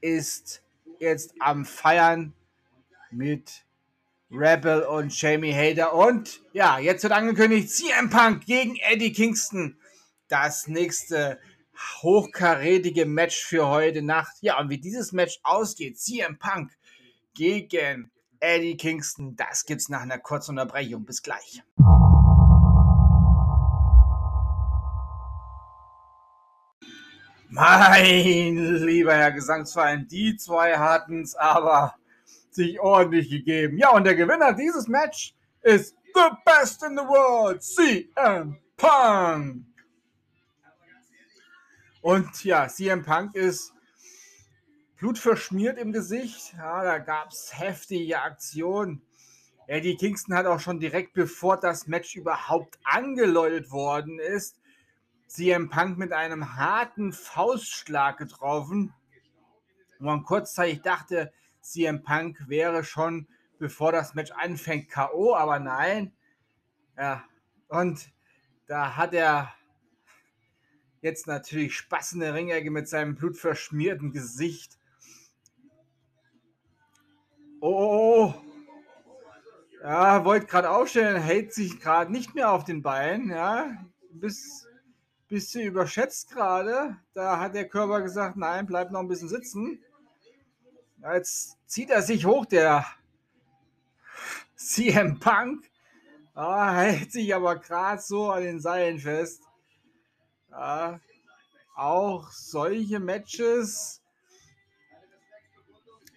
ist 0.00 0.62
jetzt 0.98 1.34
am 1.38 1.64
Feiern 1.64 2.32
mit 3.10 3.64
Rebel 4.30 4.82
und 4.82 5.20
Jamie 5.20 5.52
Hader. 5.52 5.94
Und 5.94 6.40
ja, 6.52 6.78
jetzt 6.78 7.02
wird 7.02 7.12
angekündigt, 7.12 7.70
CM 7.70 8.10
Punk 8.10 8.46
gegen 8.46 8.76
Eddie 8.76 9.12
Kingston. 9.12 9.76
Das 10.28 10.68
nächste 10.68 11.40
hochkarätige 12.02 13.06
Match 13.06 13.44
für 13.44 13.66
heute 13.66 14.02
Nacht. 14.02 14.36
Ja, 14.40 14.60
und 14.60 14.70
wie 14.70 14.78
dieses 14.78 15.12
Match 15.12 15.40
ausgeht, 15.42 15.98
CM 15.98 16.38
Punk 16.38 16.70
gegen 17.34 18.12
Eddie 18.38 18.76
Kingston, 18.76 19.34
das 19.34 19.64
gibt's 19.64 19.88
nach 19.88 20.02
einer 20.02 20.18
kurzen 20.18 20.52
Unterbrechung. 20.52 21.04
Bis 21.04 21.22
gleich. 21.22 21.62
Mein 27.48 28.84
lieber 28.84 29.12
Herr 29.12 29.32
Gesangsverein, 29.32 30.06
die 30.06 30.36
zwei 30.36 30.78
hatten 30.78 31.22
es 31.22 31.34
aber 31.34 31.96
sich 32.54 32.80
ordentlich 32.80 33.30
gegeben. 33.30 33.78
Ja, 33.78 33.90
und 33.90 34.04
der 34.04 34.14
Gewinner 34.14 34.52
dieses 34.52 34.88
Match 34.88 35.34
ist 35.62 35.96
The 36.14 36.30
Best 36.44 36.82
in 36.82 36.96
the 36.96 37.04
World, 37.04 37.62
CM 37.62 38.58
Punk. 38.76 39.64
Und 42.02 42.44
ja, 42.44 42.66
CM 42.68 43.04
Punk 43.04 43.34
ist 43.34 43.72
blutverschmiert 44.98 45.78
im 45.78 45.92
Gesicht. 45.92 46.54
Ja, 46.56 46.82
da 46.82 46.98
gab 46.98 47.30
es 47.30 47.58
heftige 47.58 48.20
Aktionen. 48.20 49.02
Eddie 49.66 49.96
Kingston 49.96 50.34
hat 50.34 50.46
auch 50.46 50.60
schon 50.60 50.80
direkt 50.80 51.14
bevor 51.14 51.56
das 51.56 51.86
Match 51.86 52.16
überhaupt 52.16 52.78
angeläutet 52.82 53.70
worden 53.70 54.18
ist, 54.18 54.60
CM 55.28 55.70
Punk 55.70 55.96
mit 55.96 56.12
einem 56.12 56.56
harten 56.56 57.12
Faustschlag 57.12 58.18
getroffen. 58.18 58.92
Wo 60.00 60.06
man 60.06 60.24
kurzzeitig 60.24 60.82
dachte, 60.82 61.32
CM 61.70 62.02
Punk 62.02 62.48
wäre 62.48 62.84
schon, 62.84 63.26
bevor 63.58 63.92
das 63.92 64.14
Match 64.14 64.30
anfängt, 64.32 64.90
K.O., 64.90 65.34
aber 65.34 65.58
nein. 65.58 66.12
Ja, 66.96 67.24
und 67.68 68.10
da 68.66 68.96
hat 68.96 69.14
er 69.14 69.54
jetzt 71.00 71.26
natürlich 71.26 71.76
Spaß 71.76 72.16
Ringecke 72.20 72.70
mit 72.70 72.88
seinem 72.88 73.14
blutverschmierten 73.14 74.12
Gesicht. 74.12 74.78
Oh, 77.60 78.34
ja, 79.82 80.24
wollte 80.24 80.46
gerade 80.46 80.70
aufstellen, 80.70 81.20
hält 81.20 81.54
sich 81.54 81.80
gerade 81.80 82.12
nicht 82.12 82.34
mehr 82.34 82.50
auf 82.50 82.64
den 82.64 82.82
Beinen, 82.82 83.30
ja, 83.30 83.76
bis 84.10 84.66
bisschen 85.30 85.62
überschätzt 85.62 86.30
gerade. 86.30 86.96
Da 87.14 87.38
hat 87.38 87.54
der 87.54 87.68
Körper 87.68 88.02
gesagt, 88.02 88.36
nein, 88.36 88.66
bleib 88.66 88.90
noch 88.90 89.00
ein 89.00 89.08
bisschen 89.08 89.28
sitzen. 89.28 89.82
Jetzt 91.02 91.56
zieht 91.66 91.90
er 91.90 92.02
sich 92.02 92.26
hoch, 92.26 92.44
der 92.44 92.84
CM 94.54 95.18
Punk. 95.18 95.70
Ah, 96.34 96.74
hält 96.74 97.12
sich 97.12 97.34
aber 97.34 97.56
gerade 97.56 98.02
so 98.02 98.30
an 98.30 98.42
den 98.42 98.60
Seilen 98.60 98.98
fest. 98.98 99.42
Ja, 100.50 101.00
auch 101.74 102.30
solche 102.32 103.00
Matches 103.00 104.02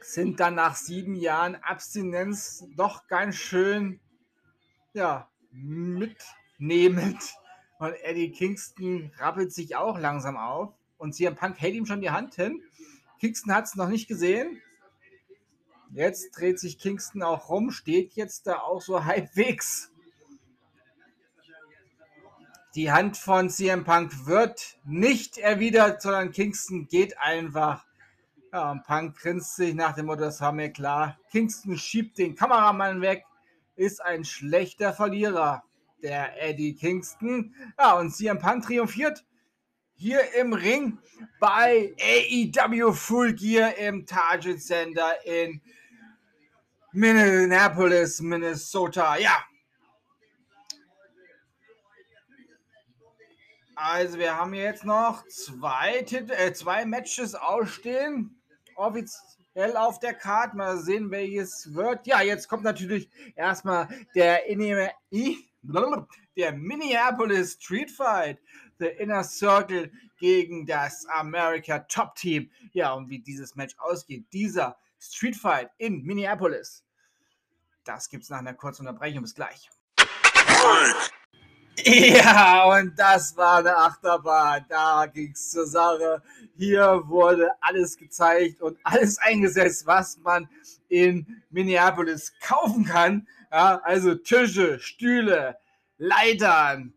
sind 0.01 0.39
dann 0.39 0.55
nach 0.55 0.75
sieben 0.75 1.15
Jahren 1.15 1.55
Abstinenz 1.55 2.65
doch 2.75 3.07
ganz 3.07 3.35
schön 3.35 4.01
ja, 4.93 5.29
mitnehmend. 5.51 7.21
Und 7.79 7.93
Eddie 8.03 8.31
Kingston 8.31 9.11
rappelt 9.17 9.53
sich 9.53 9.75
auch 9.75 9.97
langsam 9.97 10.35
auf. 10.35 10.73
Und 10.97 11.15
CM 11.15 11.35
Punk 11.35 11.59
hält 11.59 11.75
ihm 11.75 11.85
schon 11.85 12.01
die 12.01 12.11
Hand 12.11 12.35
hin. 12.35 12.61
Kingston 13.19 13.53
hat 13.53 13.65
es 13.65 13.75
noch 13.75 13.87
nicht 13.87 14.07
gesehen. 14.07 14.61
Jetzt 15.95 16.31
dreht 16.31 16.59
sich 16.59 16.79
Kingston 16.79 17.21
auch 17.21 17.49
rum, 17.49 17.69
steht 17.69 18.13
jetzt 18.13 18.47
da 18.47 18.59
auch 18.59 18.81
so 18.81 19.05
halbwegs. 19.05 19.91
Die 22.73 22.91
Hand 22.91 23.17
von 23.17 23.51
CM 23.51 23.83
Punk 23.83 24.25
wird 24.25 24.79
nicht 24.83 25.37
erwidert, 25.37 26.01
sondern 26.01 26.31
Kingston 26.31 26.87
geht 26.87 27.19
einfach. 27.19 27.85
Ja, 28.51 28.71
und 28.71 28.83
Punk 28.83 29.17
grinst 29.17 29.55
sich 29.55 29.75
nach 29.75 29.93
dem 29.93 30.07
Motto, 30.07 30.21
das 30.21 30.41
war 30.41 30.51
mir 30.51 30.71
klar. 30.71 31.19
Kingston 31.29 31.77
schiebt 31.77 32.17
den 32.17 32.35
Kameramann 32.35 33.01
weg, 33.01 33.25
ist 33.75 34.01
ein 34.01 34.25
schlechter 34.25 34.93
Verlierer, 34.93 35.63
der 36.01 36.41
Eddie 36.41 36.73
Kingston. 36.73 37.53
Ja, 37.77 37.99
und 37.99 38.09
CM 38.09 38.39
Punk 38.39 38.65
triumphiert 38.65 39.23
hier 39.95 40.21
im 40.33 40.53
Ring 40.53 40.97
bei 41.39 41.95
AEW 41.99 42.93
Full 42.93 43.33
Gear 43.35 43.77
im 43.77 44.07
Target 44.07 44.61
Center 44.61 45.23
in 45.25 45.61
Minneapolis, 46.93 48.21
Minnesota. 48.21 49.17
Ja. 49.17 49.43
Also 53.75 54.19
wir 54.19 54.37
haben 54.37 54.53
jetzt 54.53 54.85
noch 54.85 55.27
zwei, 55.27 56.03
Tit 56.03 56.29
äh, 56.29 56.53
zwei 56.53 56.85
Matches 56.85 57.33
ausstehen. 57.33 58.39
Offiziell 58.75 59.75
auf 59.75 59.99
der 59.99 60.13
Karte. 60.13 60.55
Mal 60.55 60.77
sehen, 60.77 61.09
welches 61.09 61.73
wird. 61.73 62.05
Ja, 62.05 62.21
jetzt 62.21 62.47
kommt 62.47 62.63
natürlich 62.63 63.09
erstmal 63.35 63.89
der, 64.13 64.41
der 66.37 66.53
Minneapolis 66.53 67.53
Street 67.53 67.89
Fight. 67.89 68.39
The 68.77 68.85
Inner 68.85 69.23
Circle 69.23 69.91
gegen 70.19 70.65
das 70.67 71.05
America 71.07 71.79
Top 71.79 72.15
Team. 72.15 72.51
Ja, 72.73 72.93
und 72.93 73.09
wie 73.09 73.19
dieses 73.19 73.55
Match 73.55 73.75
ausgeht. 73.79 74.25
Dieser 74.31 74.77
Street 75.03 75.35
Fight 75.35 75.69
in 75.77 76.03
Minneapolis. 76.03 76.83
Das 77.83 78.09
gibt 78.09 78.23
es 78.23 78.29
nach 78.29 78.39
einer 78.39 78.53
kurzen 78.53 78.87
Unterbrechung. 78.87 79.23
Bis 79.23 79.35
gleich. 79.35 79.69
Ja, 81.83 82.65
und 82.65 82.97
das 82.97 83.35
war 83.35 83.57
eine 83.57 83.75
Achterbahn. 83.75 84.65
Da 84.69 85.05
ging 85.07 85.31
es 85.31 85.51
zur 85.51 85.65
Sache. 85.65 86.21
Hier 86.55 87.01
wurde 87.05 87.49
alles 87.59 87.97
gezeigt 87.97 88.61
und 88.61 88.77
alles 88.83 89.17
eingesetzt, 89.17 89.85
was 89.85 90.17
man 90.19 90.47
in 90.87 91.43
Minneapolis 91.49 92.31
kaufen 92.39 92.85
kann. 92.85 93.27
Ja, 93.51 93.81
also 93.83 94.15
Tische, 94.15 94.79
Stühle, 94.79 95.57
Leitern, 95.97 96.93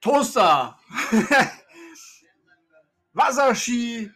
Toaster, 0.00 0.78
Wasserski, 3.12 4.12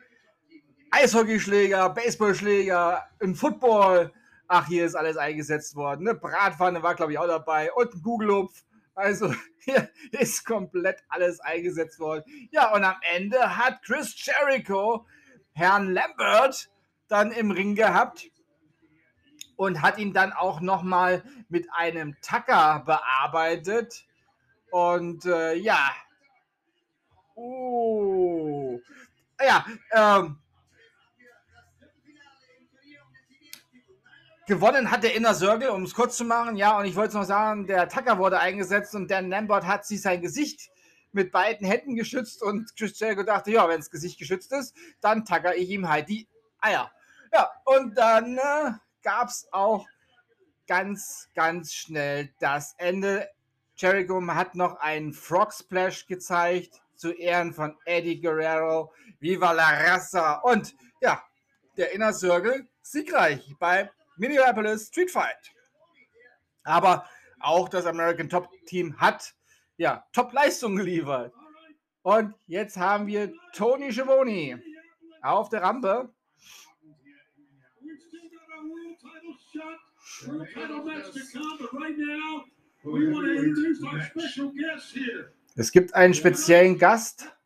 Eishockeyschläger, 0.94 1.88
Baseballschläger, 1.88 3.02
ein 3.22 3.34
Football. 3.34 4.12
Ach, 4.46 4.66
hier 4.66 4.84
ist 4.84 4.94
alles 4.94 5.16
eingesetzt 5.16 5.74
worden. 5.74 6.06
Eine 6.06 6.18
Bratpfanne 6.18 6.82
war, 6.82 6.94
glaube 6.94 7.12
ich, 7.12 7.18
auch 7.18 7.26
dabei 7.26 7.72
und 7.72 7.94
ein 7.94 8.02
Kugelhupf. 8.02 8.62
Also 8.94 9.34
hier 9.60 9.88
ist 10.10 10.44
komplett 10.44 11.02
alles 11.08 11.40
eingesetzt 11.40 11.98
worden. 11.98 12.24
Ja, 12.50 12.74
und 12.74 12.84
am 12.84 12.96
Ende 13.14 13.56
hat 13.56 13.82
Chris 13.82 14.14
Jericho 14.22 15.06
Herrn 15.54 15.94
Lambert 15.94 16.70
dann 17.08 17.32
im 17.32 17.50
Ring 17.52 17.74
gehabt 17.74 18.30
und 19.56 19.80
hat 19.80 19.96
ihn 19.96 20.12
dann 20.12 20.34
auch 20.34 20.60
nochmal 20.60 21.24
mit 21.48 21.68
einem 21.72 22.16
Tacker 22.20 22.82
bearbeitet. 22.84 24.04
Und 24.70 25.24
äh, 25.24 25.54
ja. 25.54 25.90
Oh. 27.34 28.78
Ja, 29.40 29.64
ähm, 29.92 30.41
Gewonnen 34.46 34.90
hat 34.90 35.04
der 35.04 35.14
Inner 35.14 35.34
Circle, 35.34 35.70
um 35.70 35.84
es 35.84 35.94
kurz 35.94 36.16
zu 36.16 36.24
machen. 36.24 36.56
Ja, 36.56 36.76
und 36.76 36.84
ich 36.84 36.96
wollte 36.96 37.16
noch 37.16 37.24
sagen, 37.24 37.66
der 37.66 37.88
Tucker 37.88 38.18
wurde 38.18 38.40
eingesetzt 38.40 38.94
und 38.94 39.10
Dan 39.10 39.30
Lambert 39.30 39.66
hat 39.66 39.86
sich 39.86 40.02
sein 40.02 40.20
Gesicht 40.20 40.70
mit 41.12 41.30
beiden 41.30 41.66
Händen 41.66 41.94
geschützt 41.94 42.42
und 42.42 42.74
Chris 42.76 42.98
Jericho 42.98 43.22
dachte, 43.22 43.52
ja, 43.52 43.68
wenn 43.68 43.78
das 43.78 43.90
Gesicht 43.90 44.18
geschützt 44.18 44.52
ist, 44.52 44.74
dann 45.00 45.24
tagger 45.24 45.54
ich 45.56 45.68
ihm 45.70 45.88
halt 45.88 46.08
die 46.08 46.26
Eier. 46.58 46.90
Ja, 47.32 47.50
und 47.64 47.96
dann 47.96 48.36
äh, 48.38 48.72
gab 49.02 49.28
es 49.28 49.46
auch 49.52 49.86
ganz, 50.66 51.28
ganz 51.34 51.72
schnell 51.72 52.30
das 52.40 52.74
Ende. 52.78 53.28
Jericho 53.76 54.20
hat 54.26 54.54
noch 54.54 54.76
einen 54.76 55.12
Frog 55.12 55.52
Splash 55.52 56.06
gezeigt 56.06 56.82
zu 56.96 57.12
Ehren 57.12 57.52
von 57.52 57.76
Eddie 57.84 58.20
Guerrero. 58.20 58.92
Viva 59.20 59.52
la 59.52 59.70
Raza! 59.70 60.40
Und 60.42 60.74
ja, 61.00 61.22
der 61.76 61.92
Inner 61.92 62.12
Circle 62.12 62.66
siegreich 62.80 63.54
bei 63.58 63.90
Minneapolis 64.16 64.88
Street 64.88 65.10
Fight. 65.10 65.52
Aber 66.64 67.06
auch 67.40 67.68
das 67.68 67.86
American 67.86 68.28
Top 68.28 68.48
Team 68.66 68.98
hat 68.98 69.34
ja 69.76 70.06
Top-Leistung 70.12 70.76
geliefert. 70.76 71.32
Und 72.02 72.34
jetzt 72.46 72.76
haben 72.76 73.06
wir 73.06 73.32
Tony 73.52 73.92
Schiavone 73.92 74.62
auf 75.22 75.48
der 75.48 75.62
Rampe. 75.62 76.12
Es 85.54 85.72
gibt 85.72 85.94
einen 85.94 86.14
speziellen 86.14 86.78
Gast. 86.78 87.36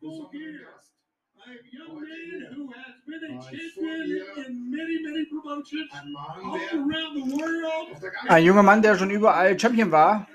Ein 8.28 8.44
junger 8.44 8.62
Mann, 8.62 8.82
der 8.82 8.98
schon 8.98 9.10
überall 9.10 9.58
Champion 9.58 9.90
war. 9.92 10.26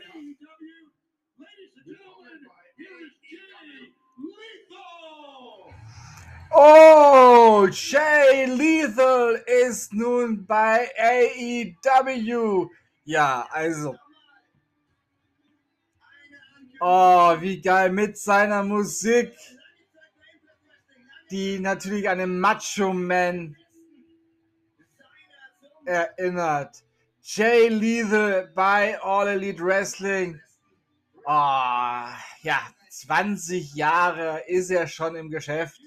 Oh, 6.53 7.67
Jay 7.71 8.45
Lethal 8.45 9.43
ist 9.45 9.93
nun 9.93 10.45
bei 10.45 10.89
AEW. 10.97 12.69
Ja, 13.05 13.47
also. 13.51 13.95
Oh, 16.79 17.35
wie 17.39 17.61
geil 17.61 17.91
mit 17.91 18.17
seiner 18.17 18.63
Musik 18.63 19.33
die 21.31 21.59
natürlich 21.59 22.09
einem 22.09 22.39
Macho-Man 22.39 23.55
erinnert. 25.85 26.83
Jay 27.21 27.69
Lethal 27.69 28.51
bei 28.53 28.99
All 29.01 29.27
Elite 29.27 29.63
Wrestling. 29.63 30.39
Oh, 31.25 32.07
ja, 32.41 32.61
20 32.89 33.75
Jahre 33.75 34.43
ist 34.47 34.69
er 34.69 34.87
schon 34.87 35.15
im 35.15 35.29
Geschäft. 35.29 35.79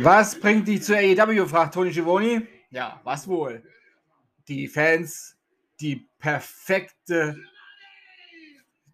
Was 0.00 0.38
bringt 0.38 0.68
dich 0.68 0.82
zu 0.82 0.96
AEW? 0.96 1.46
fragt 1.46 1.74
Tony 1.74 1.92
Schiavone. 1.92 2.46
Ja, 2.70 3.00
was 3.04 3.26
wohl? 3.28 3.62
Die 4.48 4.68
Fans, 4.68 5.36
die 5.80 6.08
perfekte, 6.18 7.36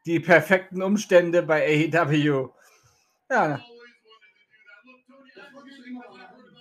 die 0.07 0.21
perfekten 0.21 0.83
Umstände 0.83 1.43
bei 1.43 1.91
AEW. 1.93 2.51
Ja. 3.31 3.61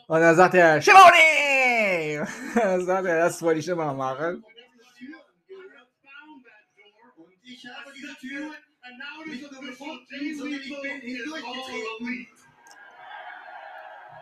Und 0.07 0.21
dann 0.21 0.35
sagt 0.35 0.53
er, 0.53 0.81
Schiavone! 0.81 2.27
Dann 2.55 2.85
sagt 2.85 3.07
er, 3.07 3.19
das 3.19 3.41
wollte 3.41 3.59
ich 3.59 3.67
immer 3.67 3.93
machen. 3.93 4.43
Ich 7.43 7.67
habe 7.67 7.93
diese 7.93 8.15
Tür 8.15 8.53
nicht 9.25 9.49
gefunden, 9.49 10.37
sondern 10.37 10.59
ich 10.61 10.81
bin 10.81 11.01
hindurchgetreten. 11.01 12.27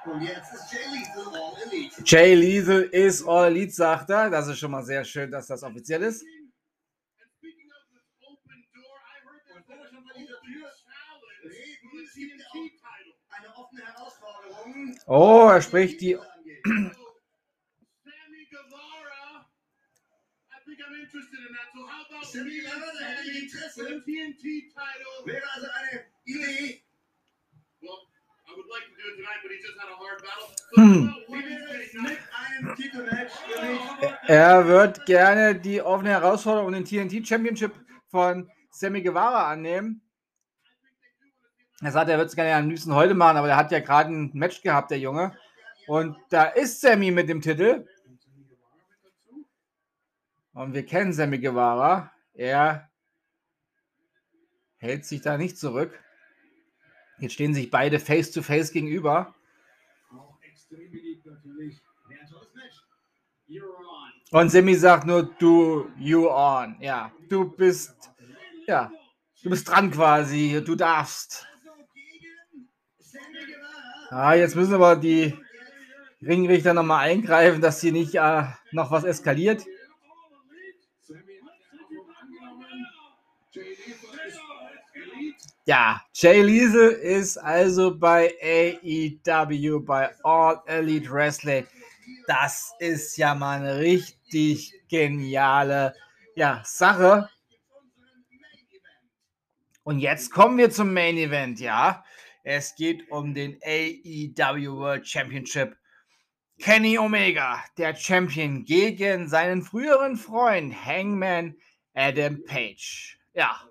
Und 0.05 0.21
jetzt 0.21 0.53
ist 0.53 0.71
Jay 0.71 0.85
Lethal 0.91 1.35
All 1.35 1.55
Elite. 1.63 2.03
Jay 2.05 2.35
Lethal 2.35 2.81
ist 2.83 3.27
All 3.27 3.47
Elite, 3.47 3.73
sagt 3.73 4.09
er. 4.09 4.29
Das 4.29 4.47
ist 4.47 4.59
schon 4.59 4.71
mal 4.71 4.83
sehr 4.83 5.03
schön, 5.03 5.31
dass 5.31 5.47
das 5.47 5.63
offiziell 5.63 6.03
ist. 6.03 6.23
Oh, 15.07 15.49
er 15.51 15.61
spricht 15.61 16.01
die. 16.01 16.17
Sammy 22.35 22.59
Guevara, 22.59 23.05
hätte 23.05 23.31
Interesse. 23.31 23.83
Wäre 25.25 25.51
also 25.53 25.67
eine 25.69 26.05
Idee. 26.25 26.83
Hm. 27.79 27.89
Wie 28.47 28.61
wäre 28.61 29.11
es 29.11 29.17
mit 29.17 29.27
einem 29.27 29.41
Titelmatch 29.41 29.97
für 29.97 30.14
mich? 30.75 31.25
Er 34.27 34.67
wird 34.67 35.05
gerne 35.05 35.55
die 35.55 35.81
offene 35.81 36.09
Herausforderung 36.09 36.67
um 36.67 36.73
den 36.73 36.85
TNT 36.85 37.27
Championship 37.27 37.73
von 38.07 38.49
Sammy 38.71 39.01
Guevara 39.01 39.51
annehmen. 39.51 40.01
Er 41.81 41.91
sagt, 41.91 42.09
er 42.09 42.17
wird 42.17 42.29
es 42.29 42.35
gerne 42.35 42.55
am 42.55 42.69
liebsten 42.69 42.93
heute 42.93 43.13
machen, 43.13 43.37
aber 43.37 43.49
er 43.49 43.57
hat 43.57 43.71
ja 43.71 43.79
gerade 43.79 44.11
ein 44.11 44.31
Match 44.33 44.61
gehabt, 44.61 44.91
der 44.91 44.99
Junge. 44.99 45.37
Und 45.87 46.17
da 46.29 46.45
ist 46.45 46.81
Sammy 46.81 47.11
mit 47.11 47.29
dem 47.29 47.41
Titel. 47.41 47.87
Und 50.53 50.73
wir 50.73 50.85
kennen 50.85 51.13
Sammy 51.13 51.39
Guevara. 51.39 52.11
Er 52.33 52.89
hält 54.77 55.05
sich 55.05 55.21
da 55.21 55.37
nicht 55.37 55.57
zurück. 55.57 55.99
Jetzt 57.19 57.33
stehen 57.33 57.53
sich 57.53 57.69
beide 57.69 57.99
face 57.99 58.31
to 58.31 58.41
face 58.41 58.71
gegenüber. 58.71 59.35
Und 64.31 64.49
Sammy 64.49 64.75
sagt 64.75 65.05
nur, 65.05 65.23
du, 65.23 65.89
you 65.97 66.27
on. 66.29 66.77
Ja, 66.81 67.11
du 67.29 67.49
bist, 67.55 68.11
ja, 68.67 68.91
du 69.43 69.49
bist 69.49 69.69
dran 69.69 69.91
quasi. 69.91 70.61
Du 70.65 70.75
darfst. 70.75 71.47
Ah, 74.09 74.33
jetzt 74.33 74.55
müssen 74.55 74.73
aber 74.73 74.95
die 74.95 75.37
Ringrichter 76.21 76.73
nochmal 76.73 77.09
eingreifen, 77.09 77.61
dass 77.61 77.81
hier 77.81 77.91
nicht 77.91 78.15
äh, 78.15 78.43
noch 78.71 78.91
was 78.91 79.03
eskaliert. 79.03 79.65
Sammy 81.01 81.39
hat 81.43 81.61
Verantwortung 81.69 82.15
angenommen. 82.15 82.87
Jay 83.51 83.69
Lethal 83.69 84.27
ist 84.27 84.39
Elite. 84.93 85.54
Ja, 85.67 85.99
Jay 86.13 86.43
Lethal 86.43 86.89
ist 86.91 87.37
also 87.37 87.97
bei 87.97 88.31
AEW, 88.39 89.79
bei 89.79 90.13
All 90.23 90.61
Elite 90.67 91.09
Wrestling. 91.09 91.65
Das 92.27 92.71
ist 92.77 93.17
ja 93.17 93.33
mal 93.33 93.61
eine 93.61 93.79
richtig 93.79 94.79
geniale 94.89 95.95
ja, 96.35 96.61
Sache. 96.63 97.27
Und 99.83 99.99
jetzt 99.99 100.31
kommen 100.31 100.59
wir 100.59 100.69
zum 100.69 100.93
Main 100.93 101.17
Event, 101.17 101.59
ja. 101.59 102.05
Es 102.43 102.75
geht 102.75 103.09
um 103.09 103.33
den 103.33 103.59
AEW 103.63 104.77
World 104.77 105.07
Championship. 105.07 105.75
Kenny 106.59 106.99
Omega, 106.99 107.63
der 107.79 107.95
Champion, 107.95 108.65
gegen 108.65 109.27
seinen 109.27 109.63
früheren 109.63 110.15
Freund 110.15 110.75
Hangman 110.85 111.55
Adam 111.95 112.43
Page. 112.45 113.17
Ja. 113.33 113.67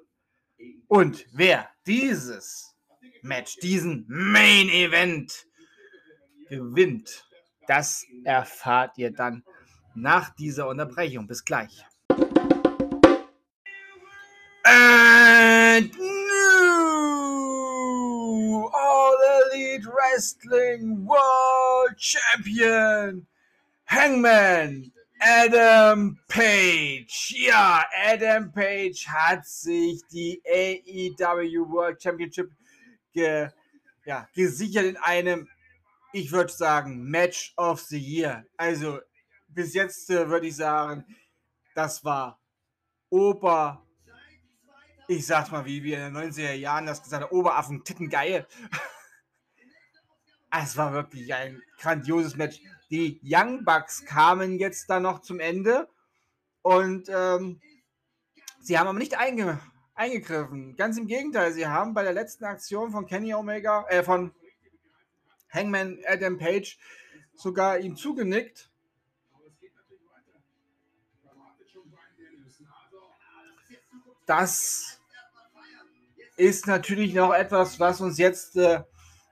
Und 0.88 1.26
wer 1.32 1.68
dieses 1.86 2.74
Match, 3.22 3.56
diesen 3.56 4.04
Main 4.08 4.68
Event 4.68 5.46
gewinnt, 6.48 7.28
das 7.66 8.04
erfahrt 8.24 8.98
ihr 8.98 9.10
dann 9.12 9.44
nach 9.94 10.34
dieser 10.34 10.68
Unterbrechung. 10.68 11.26
Bis 11.26 11.44
gleich. 11.44 11.84
And 14.66 15.92
new 15.94 16.04
All 18.72 19.16
Elite 19.52 19.86
Wrestling 19.86 21.06
World 21.06 22.00
Champion 22.00 23.26
Hangman 23.86 24.92
Adam 25.26 26.18
Page. 26.28 27.34
Ja, 27.38 27.82
Adam 28.06 28.52
Page 28.52 29.08
hat 29.08 29.46
sich 29.46 30.02
die 30.12 30.42
AEW 30.46 31.66
World 31.70 32.02
Championship 32.02 32.52
ge, 33.10 33.48
ja, 34.04 34.28
gesichert 34.34 34.84
in 34.84 34.96
einem, 34.98 35.48
ich 36.12 36.30
würde 36.30 36.52
sagen, 36.52 37.04
Match 37.04 37.54
of 37.56 37.80
the 37.80 37.98
Year. 37.98 38.44
Also 38.58 39.00
bis 39.48 39.72
jetzt 39.72 40.10
äh, 40.10 40.28
würde 40.28 40.46
ich 40.48 40.56
sagen, 40.56 41.06
das 41.74 42.04
war 42.04 42.38
Ober, 43.08 43.82
ich 45.08 45.24
sag's 45.24 45.50
mal, 45.50 45.64
wie 45.64 45.82
wir 45.82 46.06
in 46.06 46.12
den 46.12 46.32
90er 46.32 46.52
Jahren 46.52 46.84
das 46.84 47.02
gesagt 47.02 47.22
haben, 47.22 47.32
Oberaffen, 47.32 47.82
Titten 47.82 48.10
geil. 48.10 48.46
Es 50.56 50.76
war 50.76 50.92
wirklich 50.92 51.34
ein 51.34 51.60
grandioses 51.80 52.36
Match. 52.36 52.60
Die 52.90 53.20
Young 53.22 53.64
Bucks 53.64 54.04
kamen 54.04 54.58
jetzt 54.58 54.90
da 54.90 55.00
noch 55.00 55.20
zum 55.20 55.40
Ende 55.40 55.88
und 56.62 57.08
ähm, 57.08 57.60
sie 58.60 58.78
haben 58.78 58.88
aber 58.88 58.98
nicht 58.98 59.18
einge 59.18 59.60
eingegriffen. 59.94 60.76
Ganz 60.76 60.98
im 60.98 61.06
Gegenteil, 61.06 61.52
sie 61.52 61.66
haben 61.66 61.94
bei 61.94 62.02
der 62.02 62.12
letzten 62.12 62.44
Aktion 62.44 62.90
von 62.90 63.06
Kenny 63.06 63.34
Omega, 63.34 63.86
äh, 63.88 64.02
von 64.02 64.34
Hangman 65.52 66.00
Adam 66.06 66.36
Page 66.36 66.78
sogar 67.34 67.78
ihm 67.78 67.96
zugenickt. 67.96 68.70
Das 74.26 74.98
ist 76.36 76.66
natürlich 76.66 77.14
noch 77.14 77.32
etwas, 77.32 77.78
was 77.78 78.00
uns 78.00 78.18
jetzt 78.18 78.56
äh, 78.56 78.82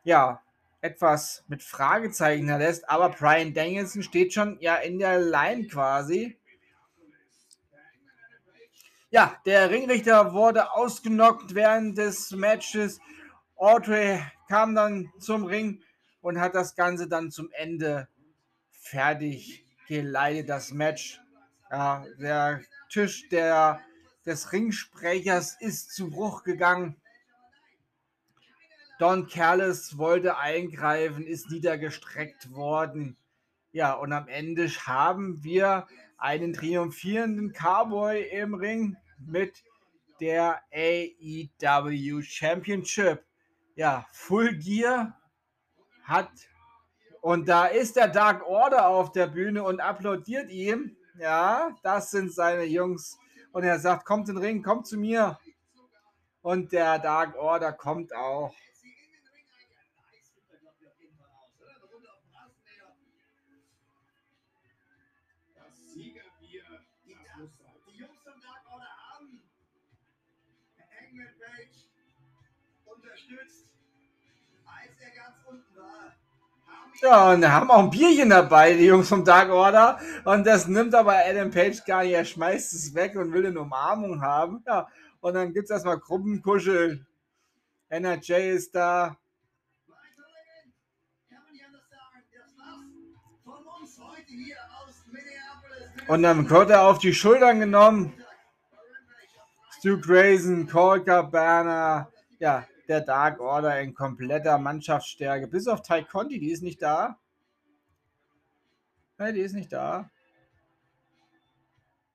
ja 0.05 0.42
etwas 0.83 1.45
mit 1.49 1.63
Fragezeichen 1.63 2.41
hinterlässt. 2.41 2.89
Aber 2.91 3.09
Brian 3.09 3.55
Danielson 3.55 4.03
steht 4.03 4.35
schon 4.35 4.59
ja 4.61 4.77
in 4.77 4.99
der 4.99 5.19
Line 5.19 5.67
quasi. 5.69 6.37
Ja, 9.11 9.37
der 9.47 9.71
Ringrichter 9.71 10.33
wurde 10.33 10.73
ausgenockt 10.73 11.55
während 11.55 11.99
des 11.99 12.31
Matches. 12.33 12.99
Audrey 13.57 14.21
kam 14.49 14.75
dann 14.75 15.13
zum 15.19 15.45
Ring 15.45 15.83
und 16.21 16.41
hat 16.41 16.55
das 16.55 16.75
Ganze 16.75 17.09
dann 17.09 17.31
zum 17.31 17.51
Ende 17.53 18.09
fertig 18.71 19.67
geleitet, 19.87 20.49
das 20.49 20.73
Match. 20.73 21.21
Ja, 21.71 22.05
der 22.19 22.63
Tisch 22.91 23.29
der, 23.29 23.81
des 24.25 24.53
Ringsprechers 24.53 25.57
ist 25.61 25.95
zu 25.95 26.11
Bruch 26.11 26.43
gegangen. 26.43 26.97
Don 29.03 29.27
Carlos 29.27 29.99
wollte 29.99 30.37
eingreifen, 30.37 31.27
ist 31.27 31.51
niedergestreckt 31.51 32.53
worden. 32.53 33.17
Ja, 33.73 33.95
und 33.95 34.13
am 34.13 34.29
Ende 34.29 34.69
haben 34.69 35.43
wir 35.43 35.89
einen 36.19 36.53
triumphierenden 36.53 37.53
Cowboy 37.53 38.23
im 38.31 38.55
Ring 38.55 38.97
mit 39.19 39.65
der 40.21 40.61
AEW 40.73 42.23
Championship. 42.23 43.25
Ja, 43.75 44.07
Full 44.13 44.57
Gear 44.59 45.19
hat 46.05 46.31
und 47.23 47.49
da 47.49 47.67
ist 47.67 47.97
der 47.97 48.07
Dark 48.07 48.47
Order 48.47 48.87
auf 48.87 49.11
der 49.11 49.27
Bühne 49.27 49.65
und 49.65 49.81
applaudiert 49.81 50.49
ihm. 50.49 50.97
Ja, 51.19 51.75
das 51.83 52.13
sind 52.13 52.33
seine 52.33 52.67
Jungs. 52.67 53.19
Und 53.51 53.65
er 53.65 53.81
sagt, 53.81 54.05
kommt 54.05 54.29
in 54.29 54.37
den 54.37 54.45
Ring, 54.45 54.63
kommt 54.63 54.87
zu 54.87 54.97
mir. 54.97 55.41
Und 56.41 56.71
der 56.71 57.01
Dark 57.01 57.35
Order 57.35 57.73
kommt 57.73 58.15
auch. 58.15 58.55
Ja, 77.03 77.33
und 77.33 77.45
haben 77.51 77.69
auch 77.69 77.81
ein 77.81 77.91
Bierchen 77.91 78.31
dabei, 78.31 78.75
die 78.75 78.85
Jungs 78.85 79.09
vom 79.09 79.25
Dark 79.25 79.51
Order. 79.51 79.99
Und 80.25 80.47
das 80.47 80.69
nimmt 80.69 80.95
aber 80.95 81.17
Adam 81.17 81.51
Page 81.51 81.85
gar 81.85 82.05
nicht. 82.05 82.13
Er 82.13 82.25
schmeißt 82.25 82.73
es 82.75 82.95
weg 82.95 83.17
und 83.17 83.33
will 83.33 83.45
eine 83.45 83.61
Umarmung 83.61 84.23
haben. 84.23 84.63
Ja, 84.65 84.87
und 85.21 85.35
dann 85.35 85.53
gibt 85.53 85.65
es 85.65 85.71
erstmal 85.71 85.99
Gruppenkuscheln. 85.99 87.05
NRJ 87.89 88.33
ist 88.55 88.75
da. 88.75 89.17
Und 96.07 96.23
dann 96.23 96.49
wird 96.49 96.71
er 96.71 96.83
auf 96.83 96.99
die 96.99 97.15
Schultern 97.15 97.59
genommen. 97.59 98.13
Stu 99.79 100.01
Grayson, 100.01 100.69
Cole 100.69 101.03
Cabana. 101.03 102.09
Ja, 102.39 102.65
der 102.93 103.01
Dark 103.01 103.41
Order 103.41 103.81
in 103.81 103.95
kompletter 103.95 104.59
Mannschaftsstärke. 104.59 105.49
Bis 105.49 105.67
auf 105.67 105.81
Ty 105.83 106.05
Conti, 106.05 106.39
die 106.39 106.51
ist 106.51 106.63
nicht 106.63 106.83
da. 106.83 107.19
Ne, 109.19 109.33
die 109.33 109.41
ist 109.41 109.55
nicht 109.55 109.73
da. 109.73 110.11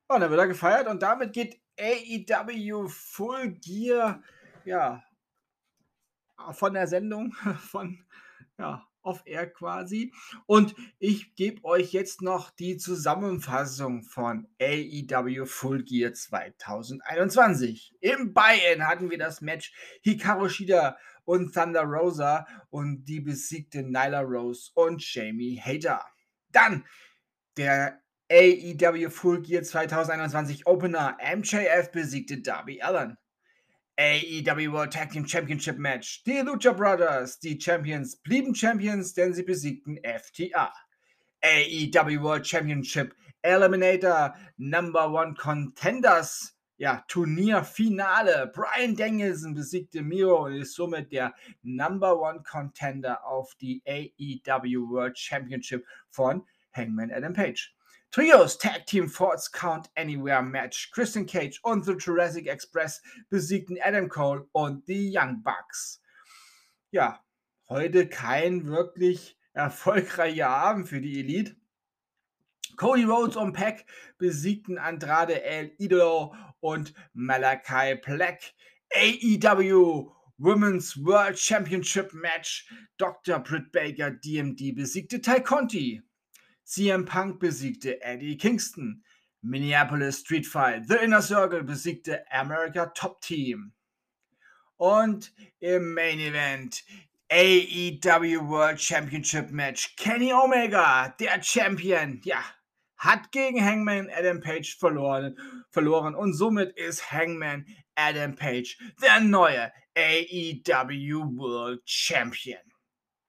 Und 0.07 0.21
dann 0.21 0.29
wird 0.29 0.39
er 0.39 0.47
gefeiert 0.47 0.87
und 0.87 1.01
damit 1.01 1.33
geht 1.33 1.59
AEW 1.79 2.87
Full 2.87 3.51
Gear, 3.59 4.21
ja, 4.65 5.03
von 6.51 6.73
der 6.73 6.87
Sendung, 6.87 7.33
von, 7.59 7.99
ja, 8.57 8.87
auf 9.07 9.23
Air 9.25 9.47
quasi. 9.47 10.13
Und 10.45 10.75
ich 10.99 11.35
gebe 11.35 11.63
euch 11.63 11.93
jetzt 11.93 12.21
noch 12.21 12.51
die 12.51 12.77
Zusammenfassung 12.77 14.03
von 14.03 14.47
AEW 14.61 15.45
Full 15.45 15.83
Gear 15.83 16.13
2021. 16.13 17.95
Im 18.01 18.33
Buy-In 18.33 18.87
hatten 18.87 19.09
wir 19.09 19.17
das 19.17 19.41
Match 19.41 19.73
Hikaru 20.01 20.49
Shida 20.49 20.97
und 21.23 21.53
Thunder 21.53 21.83
Rosa 21.83 22.45
und 22.69 23.05
die 23.05 23.21
besiegte 23.21 23.83
Nyla 23.83 24.21
Rose 24.21 24.71
und 24.75 25.03
Jamie 25.13 25.59
Hader. 25.59 26.05
Dann 26.51 26.85
der 27.57 28.01
AEW 28.29 29.09
Full 29.09 29.41
Gear 29.41 29.63
2021 29.63 30.67
Opener 30.67 31.17
MJF 31.35 31.91
besiegte 31.91 32.41
Darby 32.41 32.81
Allen. 32.81 33.17
AEW 33.99 34.71
World 34.73 34.91
Tag 34.91 35.11
Team 35.11 35.25
Championship 35.25 35.79
Match. 35.79 36.23
Die 36.23 36.39
Lucha 36.41 36.71
Brothers, 36.71 37.39
die 37.39 37.59
Champions, 37.59 38.15
blieben 38.15 38.53
Champions, 38.53 39.15
denn 39.15 39.33
sie 39.33 39.41
besiegten 39.41 39.97
FTA. 40.03 40.71
AEW 41.43 42.21
World 42.21 42.45
Championship 42.45 43.15
Eliminator 43.41 44.35
Number 44.57 45.11
One 45.11 45.33
Contenders. 45.33 46.55
Ja, 46.77 47.03
Turnierfinale. 47.07 48.51
Brian 48.53 48.95
Danielson 48.95 49.55
besiegte 49.55 50.03
Miro 50.03 50.45
und 50.45 50.57
ist 50.57 50.75
somit 50.75 51.11
der 51.11 51.33
Number 51.63 52.21
One 52.21 52.43
Contender 52.43 53.25
auf 53.25 53.55
die 53.55 53.81
AEW 53.87 54.91
World 54.91 55.17
Championship 55.17 55.83
von 56.11 56.45
Hangman 56.71 57.11
Adam 57.11 57.33
Page. 57.33 57.75
Trios 58.11 58.57
Tag 58.57 58.85
Team 58.85 59.09
Force 59.09 59.51
Count 59.51 59.89
Anywhere 59.95 60.41
Match. 60.41 60.91
Christian 60.91 61.25
Cage 61.25 61.59
und 61.63 61.85
The 61.85 61.93
Jurassic 61.93 62.47
Express 62.47 63.01
besiegten 63.29 63.77
Adam 63.83 64.07
Cole 64.07 64.47
und 64.53 64.87
die 64.87 65.11
Young 65.13 65.43
Bucks. 65.43 66.01
Ja, 66.91 67.23
heute 67.67 68.07
kein 68.07 68.65
wirklich 68.67 69.37
erfolgreicher 69.53 70.47
Abend 70.47 70.87
für 70.87 71.01
die 71.01 71.19
Elite. 71.19 71.55
Cody 72.77 73.03
Rhodes 73.03 73.35
und 73.35 73.53
Pack 73.53 73.85
besiegten 74.17 74.77
Andrade 74.77 75.43
El 75.43 75.73
Idolo 75.77 76.33
und 76.61 76.93
Malachi 77.13 77.95
Black. 77.95 78.53
AEW 78.95 80.11
Women's 80.37 80.95
World 81.03 81.37
Championship 81.37 82.13
Match. 82.13 82.71
Dr. 82.97 83.39
Britt 83.39 83.71
Baker 83.71 84.11
DMD 84.11 84.73
besiegte 84.73 85.19
Ty 85.19 85.41
Conti. 85.41 86.01
CM 86.67 87.05
Punk 87.05 87.39
besiegte 87.39 88.01
Eddie 88.01 88.37
Kingston. 88.37 89.01
Minneapolis 89.41 90.19
Street 90.19 90.45
Fight. 90.45 90.85
The 90.87 90.97
Inner 90.97 91.21
Circle 91.21 91.63
besiegte 91.63 92.25
America 92.29 92.87
Top 92.87 93.21
Team. 93.21 93.71
Und 94.75 95.31
im 95.59 95.93
Main 95.93 96.19
Event 96.19 96.83
AEW 97.31 98.49
World 98.49 98.81
Championship 98.81 99.49
Match. 99.49 99.95
Kenny 99.95 100.33
Omega, 100.33 101.15
der 101.19 101.41
Champion, 101.41 102.19
ja, 102.25 102.43
hat 102.97 103.31
gegen 103.31 103.63
Hangman 103.63 104.09
Adam 104.09 104.41
Page 104.41 104.77
verloren, 104.77 105.37
verloren 105.69 106.15
und 106.15 106.33
somit 106.33 106.75
ist 106.77 107.11
Hangman 107.11 107.65
Adam 107.95 108.35
Page 108.35 108.77
der 109.01 109.21
neue 109.21 109.71
AEW 109.95 111.37
World 111.37 111.81
Champion. 111.85 112.59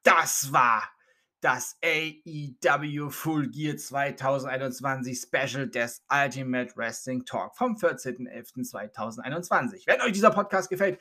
Das 0.02 0.52
war 0.52 0.90
das 1.48 1.78
AEW 1.82 3.08
Full 3.08 3.48
Gear 3.48 3.78
2021 3.78 5.18
Special 5.18 5.66
des 5.66 6.04
Ultimate 6.12 6.76
Wrestling 6.76 7.24
Talk 7.24 7.56
vom 7.56 7.74
14.11.2021. 7.74 9.86
Wenn 9.86 10.02
euch 10.02 10.12
dieser 10.12 10.30
Podcast 10.30 10.68
gefällt, 10.68 11.00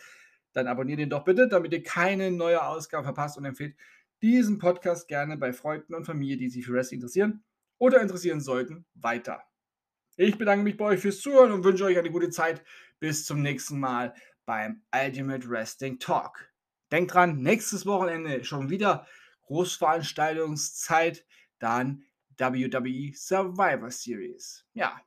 dann 0.54 0.68
abonniert 0.68 1.02
ihn 1.02 1.10
doch 1.10 1.26
bitte, 1.26 1.50
damit 1.50 1.74
ihr 1.74 1.84
keine 1.84 2.32
neue 2.32 2.66
Ausgabe 2.66 3.04
verpasst 3.04 3.38
und 3.38 3.44
empfehlt 3.44 3.76
diesen 4.22 4.58
Podcast 4.58 5.10
gerne 5.10 5.36
bei 5.36 5.52
Freunden 5.52 5.94
und 5.94 6.06
Familie, 6.06 6.38
die 6.38 6.48
sich 6.48 6.66
für 6.66 6.72
Wrestling 6.72 7.02
interessieren 7.02 7.44
oder 7.78 8.00
interessieren 8.00 8.40
sollten, 8.40 8.86
weiter. 8.94 9.44
Ich 10.16 10.38
bedanke 10.38 10.64
mich 10.64 10.78
bei 10.78 10.86
euch 10.86 11.02
fürs 11.02 11.20
Zuhören 11.20 11.52
und 11.52 11.66
wünsche 11.66 11.84
euch 11.84 11.98
eine 11.98 12.10
gute 12.10 12.30
Zeit. 12.30 12.64
Bis 13.02 13.26
zum 13.26 13.42
nächsten 13.42 13.82
Mal 13.82 14.14
beim 14.46 14.82
Ultimate 14.96 15.50
Wrestling 15.50 16.00
Talk. 16.00 16.54
Denkt 16.90 17.14
dran, 17.14 17.42
nächstes 17.42 17.86
Wochenende 17.86 18.46
schon 18.46 18.70
wieder 18.70 19.06
Großveranstaltungszeit, 19.48 21.26
dann 21.60 22.04
WWE 22.38 23.12
Survivor 23.14 23.92
Series. 23.92 24.66
Ja. 24.74 25.02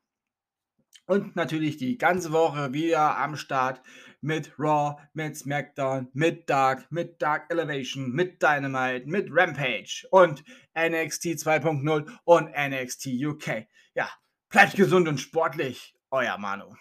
Und 1.07 1.35
natürlich 1.35 1.77
die 1.77 1.99
ganze 1.99 2.33
Woche 2.33 2.73
wieder 2.73 3.19
am 3.19 3.37
Start 3.37 3.83
mit 4.21 4.53
Raw, 4.59 4.97
mit 5.13 5.37
SmackDown, 5.37 6.09
mit 6.13 6.49
Dark, 6.49 6.91
mit 6.91 7.21
Dark 7.21 7.51
Elevation, 7.51 8.13
mit 8.13 8.43
Dynamite, 8.43 9.07
mit 9.07 9.29
Rampage 9.31 10.07
und 10.11 10.45
NXT 10.77 11.25
2.0 11.27 12.09
und 12.25 12.51
NXT 12.57 13.09
UK. 13.25 13.67
Ja, 13.95 14.09
bleibt 14.51 14.77
gesund 14.77 15.09
und 15.09 15.19
sportlich. 15.19 15.95
Euer 16.11 16.39
Manu. 16.39 16.75